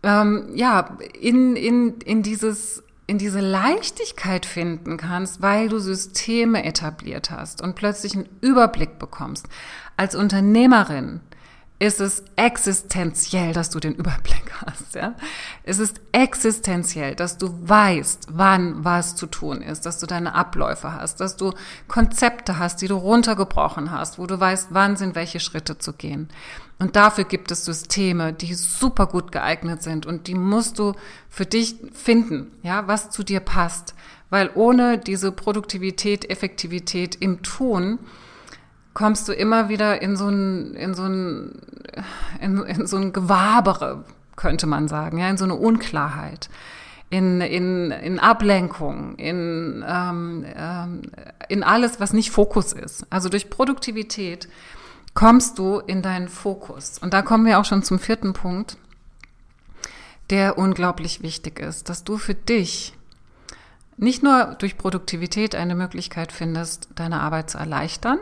ähm, 0.03 0.49
ja, 0.53 0.97
in, 1.19 1.55
in, 1.55 1.99
in, 2.01 2.21
dieses, 2.21 2.83
in 3.07 3.17
diese 3.17 3.39
Leichtigkeit 3.39 4.45
finden 4.45 4.97
kannst, 4.97 5.41
weil 5.41 5.69
du 5.69 5.79
Systeme 5.79 6.63
etabliert 6.63 7.31
hast 7.31 7.61
und 7.61 7.75
plötzlich 7.75 8.15
einen 8.15 8.29
Überblick 8.41 8.99
bekommst. 8.99 9.47
Als 9.97 10.15
Unternehmerin 10.15 11.21
ist 11.77 11.99
es 11.99 12.23
existenziell, 12.37 13.51
dass 13.51 13.69
du 13.69 13.79
den 13.79 13.95
Überblick 13.95 14.51
hast. 14.65 14.95
Ja? 14.95 15.15
Es 15.63 15.79
ist 15.79 15.99
existenziell, 16.13 17.15
dass 17.15 17.37
du 17.37 17.49
weißt, 17.67 18.27
wann 18.31 18.85
was 18.85 19.15
zu 19.15 19.27
tun 19.27 19.61
ist, 19.61 19.85
dass 19.85 19.99
du 19.99 20.05
deine 20.05 20.35
Abläufe 20.35 20.93
hast, 20.93 21.19
dass 21.19 21.35
du 21.35 21.51
Konzepte 21.87 22.59
hast, 22.59 22.81
die 22.81 22.87
du 22.87 22.95
runtergebrochen 22.95 23.91
hast, 23.91 24.19
wo 24.19 24.25
du 24.25 24.39
weißt, 24.39 24.69
wann 24.71 24.95
sind 24.95 25.15
welche 25.15 25.41
Schritte 25.41 25.77
zu 25.77 25.93
gehen. 25.93 26.29
Und 26.79 26.95
dafür 26.95 27.23
gibt 27.23 27.51
es 27.51 27.65
Systeme, 27.65 28.33
die 28.33 28.53
super 28.53 29.07
gut 29.07 29.31
geeignet 29.31 29.83
sind 29.83 30.05
und 30.05 30.27
die 30.27 30.35
musst 30.35 30.79
du 30.79 30.93
für 31.29 31.45
dich 31.45 31.75
finden, 31.93 32.51
ja, 32.63 32.87
was 32.87 33.09
zu 33.09 33.23
dir 33.23 33.39
passt. 33.39 33.95
Weil 34.29 34.49
ohne 34.55 34.97
diese 34.97 35.31
Produktivität, 35.31 36.29
Effektivität 36.29 37.15
im 37.15 37.43
Tun, 37.43 37.99
kommst 38.95 39.27
du 39.27 39.33
immer 39.33 39.69
wieder 39.69 40.01
in 40.01 40.15
so 40.15 40.27
ein, 40.27 40.73
in 40.73 40.95
so 40.95 41.03
ein, 41.03 41.61
in, 42.41 42.63
in 42.63 42.87
so 42.87 42.97
ein 42.97 43.13
Gewabere, 43.13 44.05
könnte 44.35 44.65
man 44.65 44.87
sagen, 44.87 45.19
ja, 45.19 45.29
in 45.29 45.37
so 45.37 45.43
eine 45.43 45.55
Unklarheit, 45.55 46.49
in, 47.09 47.41
in, 47.41 47.91
in 47.91 48.19
Ablenkung, 48.19 49.15
in, 49.17 49.85
ähm, 49.87 50.45
ähm, 50.57 51.01
in 51.49 51.63
alles, 51.63 51.99
was 51.99 52.13
nicht 52.13 52.31
Fokus 52.31 52.73
ist. 52.73 53.05
Also 53.11 53.29
durch 53.29 53.49
Produktivität 53.49 54.47
kommst 55.13 55.59
du 55.59 55.79
in 55.79 56.01
deinen 56.01 56.29
Fokus. 56.29 56.97
Und 56.97 57.13
da 57.13 57.21
kommen 57.21 57.45
wir 57.45 57.59
auch 57.59 57.65
schon 57.65 57.83
zum 57.83 57.99
vierten 57.99 58.33
Punkt, 58.33 58.77
der 60.29 60.57
unglaublich 60.57 61.21
wichtig 61.21 61.59
ist, 61.59 61.89
dass 61.89 62.03
du 62.03 62.17
für 62.17 62.33
dich 62.33 62.93
nicht 63.97 64.23
nur 64.23 64.55
durch 64.57 64.77
Produktivität 64.77 65.53
eine 65.53 65.75
Möglichkeit 65.75 66.31
findest, 66.31 66.89
deine 66.95 67.21
Arbeit 67.21 67.49
zu 67.49 67.57
erleichtern, 67.57 68.19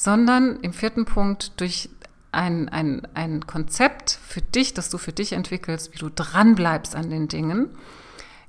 sondern 0.00 0.56
im 0.60 0.72
vierten 0.72 1.04
Punkt 1.04 1.60
durch 1.60 1.90
ein, 2.32 2.70
ein, 2.70 3.06
ein 3.12 3.46
Konzept 3.46 4.18
für 4.26 4.40
dich, 4.40 4.72
das 4.72 4.88
du 4.88 4.96
für 4.96 5.12
dich 5.12 5.32
entwickelst, 5.32 5.92
wie 5.92 5.98
du 5.98 6.08
dranbleibst 6.08 6.96
an 6.96 7.10
den 7.10 7.28
Dingen, 7.28 7.68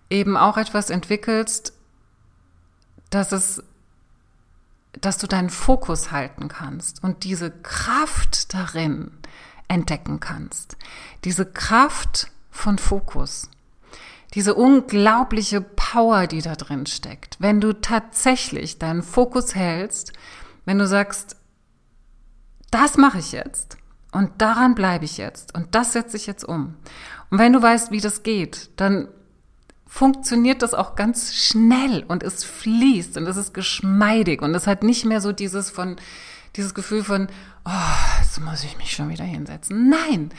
eben 0.09 0.37
auch 0.37 0.55
etwas 0.55 0.89
entwickelst, 0.89 1.73
dass 3.09 3.33
es, 3.33 3.61
dass 4.93 5.17
du 5.17 5.27
deinen 5.27 5.49
Fokus 5.49 6.13
halten 6.13 6.47
kannst 6.47 7.03
und 7.03 7.25
diese 7.25 7.51
Kraft 7.51 8.53
darin 8.53 9.11
entdecken 9.67 10.21
kannst. 10.21 10.77
Diese 11.25 11.45
Kraft 11.45 12.31
von 12.49 12.77
Fokus. 12.77 13.49
Diese 14.35 14.55
unglaubliche 14.55 15.59
Power, 15.59 16.27
die 16.27 16.41
da 16.41 16.55
drin 16.55 16.85
steckt. 16.85 17.35
Wenn 17.39 17.59
du 17.59 17.73
tatsächlich 17.73 18.79
deinen 18.79 19.03
Fokus 19.03 19.53
hältst, 19.53 20.13
wenn 20.63 20.77
du 20.77 20.87
sagst, 20.87 21.35
das 22.71 22.97
mache 22.97 23.19
ich 23.19 23.31
jetzt 23.31 23.77
und 24.11 24.31
daran 24.39 24.75
bleibe 24.75 25.05
ich 25.05 25.17
jetzt 25.17 25.53
und 25.55 25.75
das 25.75 25.93
setze 25.93 26.17
ich 26.17 26.25
jetzt 26.27 26.43
um. 26.43 26.75
Und 27.29 27.39
wenn 27.39 27.53
du 27.53 27.61
weißt, 27.61 27.91
wie 27.91 28.01
das 28.01 28.23
geht, 28.23 28.69
dann 28.77 29.07
funktioniert 29.87 30.61
das 30.61 30.73
auch 30.73 30.95
ganz 30.95 31.35
schnell 31.35 32.05
und 32.07 32.23
es 32.23 32.45
fließt 32.45 33.17
und 33.17 33.27
es 33.27 33.37
ist 33.37 33.53
geschmeidig 33.53 34.41
und 34.41 34.55
es 34.55 34.65
hat 34.65 34.83
nicht 34.83 35.05
mehr 35.05 35.19
so 35.19 35.33
dieses 35.33 35.69
von, 35.69 35.97
dieses 36.55 36.73
Gefühl 36.73 37.03
von, 37.03 37.27
oh, 37.65 38.21
jetzt 38.21 38.39
muss 38.39 38.63
ich 38.63 38.77
mich 38.77 38.93
schon 38.93 39.09
wieder 39.09 39.25
hinsetzen. 39.25 39.89
Nein, 39.89 40.31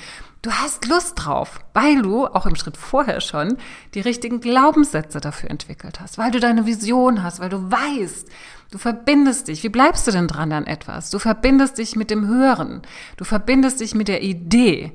du 0.43 0.51
hast 0.51 0.87
Lust 0.89 1.15
drauf, 1.17 1.61
weil 1.73 2.03
du 2.03 2.27
auch 2.27 2.47
im 2.47 2.57
Schritt 2.57 2.77
vorher 2.77 3.21
schon 3.21 3.57
die 3.95 4.01
richtigen 4.01 4.41
Glaubenssätze 4.41 5.21
dafür 5.21 5.51
entwickelt 5.51 6.01
hast, 6.01 6.19
weil 6.19 6.33
du 6.33 6.41
deine 6.41 6.67
Vision 6.67 7.23
hast, 7.23 7.41
weil 7.41 7.49
du 7.49 7.71
weißt, 7.71 8.29
du 8.73 8.79
verbindest 8.79 9.49
dich. 9.49 9.63
Wie 9.63 9.69
bleibst 9.69 10.07
du 10.07 10.11
denn 10.11 10.27
dran 10.27 10.53
an 10.53 10.67
etwas? 10.67 11.11
Du 11.11 11.21
verbindest 11.21 11.79
dich 11.79 11.95
mit 11.95 12.11
dem 12.11 12.27
Hören. 12.27 12.83
Du 13.17 13.25
verbindest 13.25 13.81
dich 13.81 13.95
mit 13.95 14.09
der 14.09 14.23
Idee. 14.23 14.93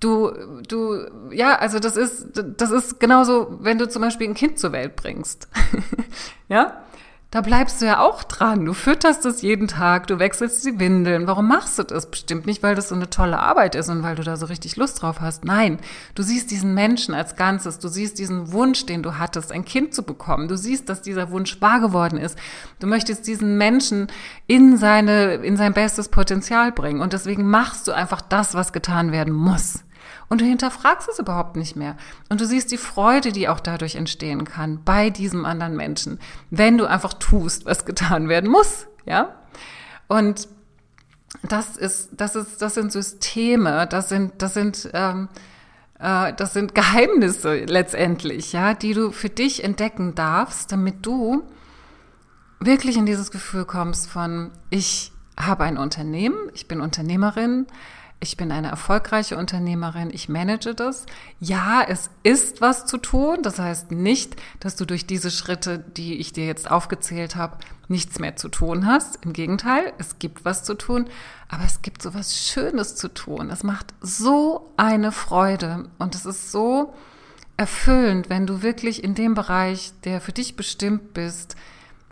Du, 0.00 0.32
du, 0.66 0.98
ja, 1.30 1.56
also 1.56 1.78
das 1.78 1.96
ist, 1.96 2.28
das 2.56 2.70
ist 2.70 3.00
genauso, 3.00 3.58
wenn 3.60 3.78
du 3.78 3.88
zum 3.88 4.02
Beispiel 4.02 4.28
ein 4.28 4.34
Kind 4.34 4.58
zur 4.58 4.72
Welt 4.72 4.96
bringst. 4.96 5.48
ja? 6.48 6.82
Da 7.30 7.42
bleibst 7.42 7.80
du 7.80 7.86
ja 7.86 8.00
auch 8.00 8.24
dran. 8.24 8.64
Du 8.64 8.72
fütterst 8.72 9.24
es 9.24 9.40
jeden 9.40 9.68
Tag, 9.68 10.08
du 10.08 10.18
wechselst 10.18 10.64
die 10.66 10.80
Windeln. 10.80 11.28
Warum 11.28 11.46
machst 11.46 11.78
du 11.78 11.84
das? 11.84 12.10
Bestimmt 12.10 12.44
nicht, 12.44 12.64
weil 12.64 12.74
das 12.74 12.88
so 12.88 12.96
eine 12.96 13.08
tolle 13.08 13.38
Arbeit 13.38 13.76
ist 13.76 13.88
und 13.88 14.02
weil 14.02 14.16
du 14.16 14.24
da 14.24 14.36
so 14.36 14.46
richtig 14.46 14.74
Lust 14.74 15.00
drauf 15.00 15.20
hast. 15.20 15.44
Nein, 15.44 15.78
du 16.16 16.24
siehst 16.24 16.50
diesen 16.50 16.74
Menschen 16.74 17.14
als 17.14 17.36
Ganzes. 17.36 17.78
Du 17.78 17.86
siehst 17.86 18.18
diesen 18.18 18.50
Wunsch, 18.50 18.84
den 18.84 19.04
du 19.04 19.16
hattest, 19.16 19.52
ein 19.52 19.64
Kind 19.64 19.94
zu 19.94 20.02
bekommen. 20.02 20.48
Du 20.48 20.56
siehst, 20.56 20.88
dass 20.88 21.02
dieser 21.02 21.30
Wunsch 21.30 21.60
wahr 21.60 21.78
geworden 21.78 22.18
ist. 22.18 22.36
Du 22.80 22.88
möchtest 22.88 23.28
diesen 23.28 23.56
Menschen 23.56 24.08
in 24.48 24.76
seine, 24.76 25.34
in 25.34 25.56
sein 25.56 25.72
bestes 25.72 26.08
Potenzial 26.08 26.72
bringen. 26.72 27.00
Und 27.00 27.12
deswegen 27.12 27.48
machst 27.48 27.86
du 27.86 27.92
einfach 27.92 28.22
das, 28.22 28.54
was 28.54 28.72
getan 28.72 29.12
werden 29.12 29.32
muss. 29.32 29.84
Und 30.28 30.40
du 30.40 30.44
hinterfragst 30.44 31.08
es 31.08 31.18
überhaupt 31.18 31.56
nicht 31.56 31.76
mehr. 31.76 31.96
Und 32.28 32.40
du 32.40 32.46
siehst 32.46 32.70
die 32.70 32.78
Freude, 32.78 33.32
die 33.32 33.48
auch 33.48 33.60
dadurch 33.60 33.96
entstehen 33.96 34.44
kann 34.44 34.82
bei 34.84 35.10
diesem 35.10 35.44
anderen 35.44 35.76
Menschen, 35.76 36.18
wenn 36.50 36.78
du 36.78 36.86
einfach 36.86 37.14
tust, 37.14 37.66
was 37.66 37.84
getan 37.84 38.28
werden 38.28 38.50
muss, 38.50 38.86
ja? 39.06 39.34
Und 40.08 40.48
das 41.42 41.76
ist, 41.76 42.10
das 42.12 42.34
ist, 42.34 42.60
das 42.60 42.74
sind 42.74 42.92
Systeme, 42.92 43.86
das 43.86 44.08
sind, 44.08 44.42
das 44.42 44.54
sind, 44.54 44.90
ähm, 44.92 45.28
äh, 45.98 46.32
das 46.34 46.52
sind 46.52 46.74
Geheimnisse 46.74 47.64
letztendlich, 47.64 48.52
ja, 48.52 48.74
die 48.74 48.94
du 48.94 49.12
für 49.12 49.28
dich 49.28 49.62
entdecken 49.62 50.14
darfst, 50.14 50.72
damit 50.72 51.06
du 51.06 51.44
wirklich 52.58 52.96
in 52.96 53.06
dieses 53.06 53.30
Gefühl 53.30 53.64
kommst 53.64 54.08
von, 54.08 54.50
ich 54.68 55.12
habe 55.38 55.64
ein 55.64 55.78
Unternehmen, 55.78 56.36
ich 56.54 56.68
bin 56.68 56.80
Unternehmerin, 56.80 57.66
ich 58.22 58.36
bin 58.36 58.52
eine 58.52 58.68
erfolgreiche 58.68 59.38
Unternehmerin, 59.38 60.10
ich 60.12 60.28
manage 60.28 60.74
das. 60.74 61.06
Ja, 61.40 61.82
es 61.82 62.10
ist 62.22 62.60
was 62.60 62.84
zu 62.84 62.98
tun. 62.98 63.38
Das 63.42 63.58
heißt 63.58 63.92
nicht, 63.92 64.36
dass 64.60 64.76
du 64.76 64.84
durch 64.84 65.06
diese 65.06 65.30
Schritte, 65.30 65.78
die 65.78 66.16
ich 66.16 66.34
dir 66.34 66.44
jetzt 66.44 66.70
aufgezählt 66.70 67.36
habe, 67.36 67.56
nichts 67.88 68.18
mehr 68.18 68.36
zu 68.36 68.50
tun 68.50 68.86
hast. 68.86 69.24
Im 69.24 69.32
Gegenteil, 69.32 69.94
es 69.96 70.18
gibt 70.18 70.44
was 70.44 70.64
zu 70.64 70.74
tun, 70.74 71.08
aber 71.48 71.64
es 71.64 71.80
gibt 71.80 72.02
so 72.02 72.12
was 72.12 72.36
Schönes 72.36 72.94
zu 72.94 73.08
tun. 73.08 73.48
Es 73.48 73.62
macht 73.62 73.94
so 74.02 74.70
eine 74.76 75.12
Freude 75.12 75.88
und 75.98 76.14
es 76.14 76.26
ist 76.26 76.52
so 76.52 76.92
erfüllend, 77.56 78.28
wenn 78.28 78.46
du 78.46 78.62
wirklich 78.62 79.02
in 79.02 79.14
dem 79.14 79.32
Bereich, 79.34 79.92
der 80.04 80.20
für 80.20 80.32
dich 80.32 80.56
bestimmt 80.56 81.14
bist, 81.14 81.56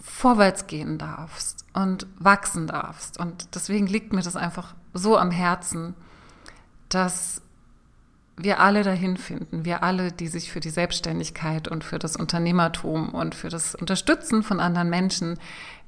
vorwärts 0.03 0.67
gehen 0.67 0.97
darfst 0.97 1.67
und 1.75 2.07
wachsen 2.19 2.67
darfst. 2.67 3.19
Und 3.19 3.55
deswegen 3.55 3.87
liegt 3.87 4.15
mir 4.15 4.23
das 4.23 4.37
einfach 4.37 4.75
so 4.99 5.17
am 5.17 5.31
Herzen, 5.31 5.95
dass 6.89 7.43
wir 8.39 8.61
alle 8.61 8.83
dahin 8.83 9.17
finden, 9.17 9.65
wir 9.65 9.83
alle, 9.83 10.13
die 10.13 10.29
sich 10.29 10.53
für 10.53 10.61
die 10.61 10.71
Selbstständigkeit 10.71 11.69
und 11.69 11.83
für 11.83 11.99
das 11.99 12.17
Unternehmertum 12.17 13.11
und 13.11 13.35
für 13.35 13.49
das 13.49 13.75
Unterstützen 13.75 14.43
von 14.43 14.61
anderen 14.61 14.91
Menschen 14.91 15.39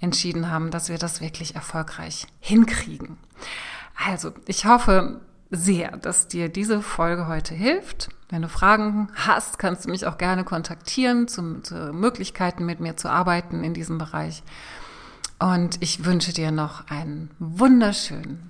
entschieden 0.01 0.51
haben, 0.51 0.71
dass 0.71 0.89
wir 0.89 0.99
das 0.99 1.21
wirklich 1.21 1.55
erfolgreich 1.55 2.27
hinkriegen. 2.41 3.19
Also, 4.05 4.33
ich 4.47 4.65
hoffe 4.65 5.21
sehr, 5.51 5.97
dass 5.97 6.29
dir 6.29 6.49
diese 6.49 6.83
Folge 6.83 7.27
heute 7.27 7.55
hilft. 7.55 8.09
Wenn 8.29 8.43
du 8.43 8.49
Fragen 8.49 9.09
hast, 9.15 9.59
kannst 9.59 9.85
du 9.85 9.91
mich 9.91 10.07
auch 10.07 10.19
gerne 10.19 10.45
kontaktieren 10.45 11.29
zu, 11.29 11.61
zu 11.63 11.93
Möglichkeiten, 11.93 12.65
mit 12.65 12.81
mir 12.81 12.97
zu 12.97 13.09
arbeiten 13.09 13.65
in 13.65 13.75
diesem 13.75 13.99
Bereich. 13.99 14.43
Und 15.39 15.83
ich 15.83 16.05
wünsche 16.05 16.33
dir 16.33 16.51
noch 16.51 16.89
einen 16.89 17.31
wunderschönen 17.39 18.50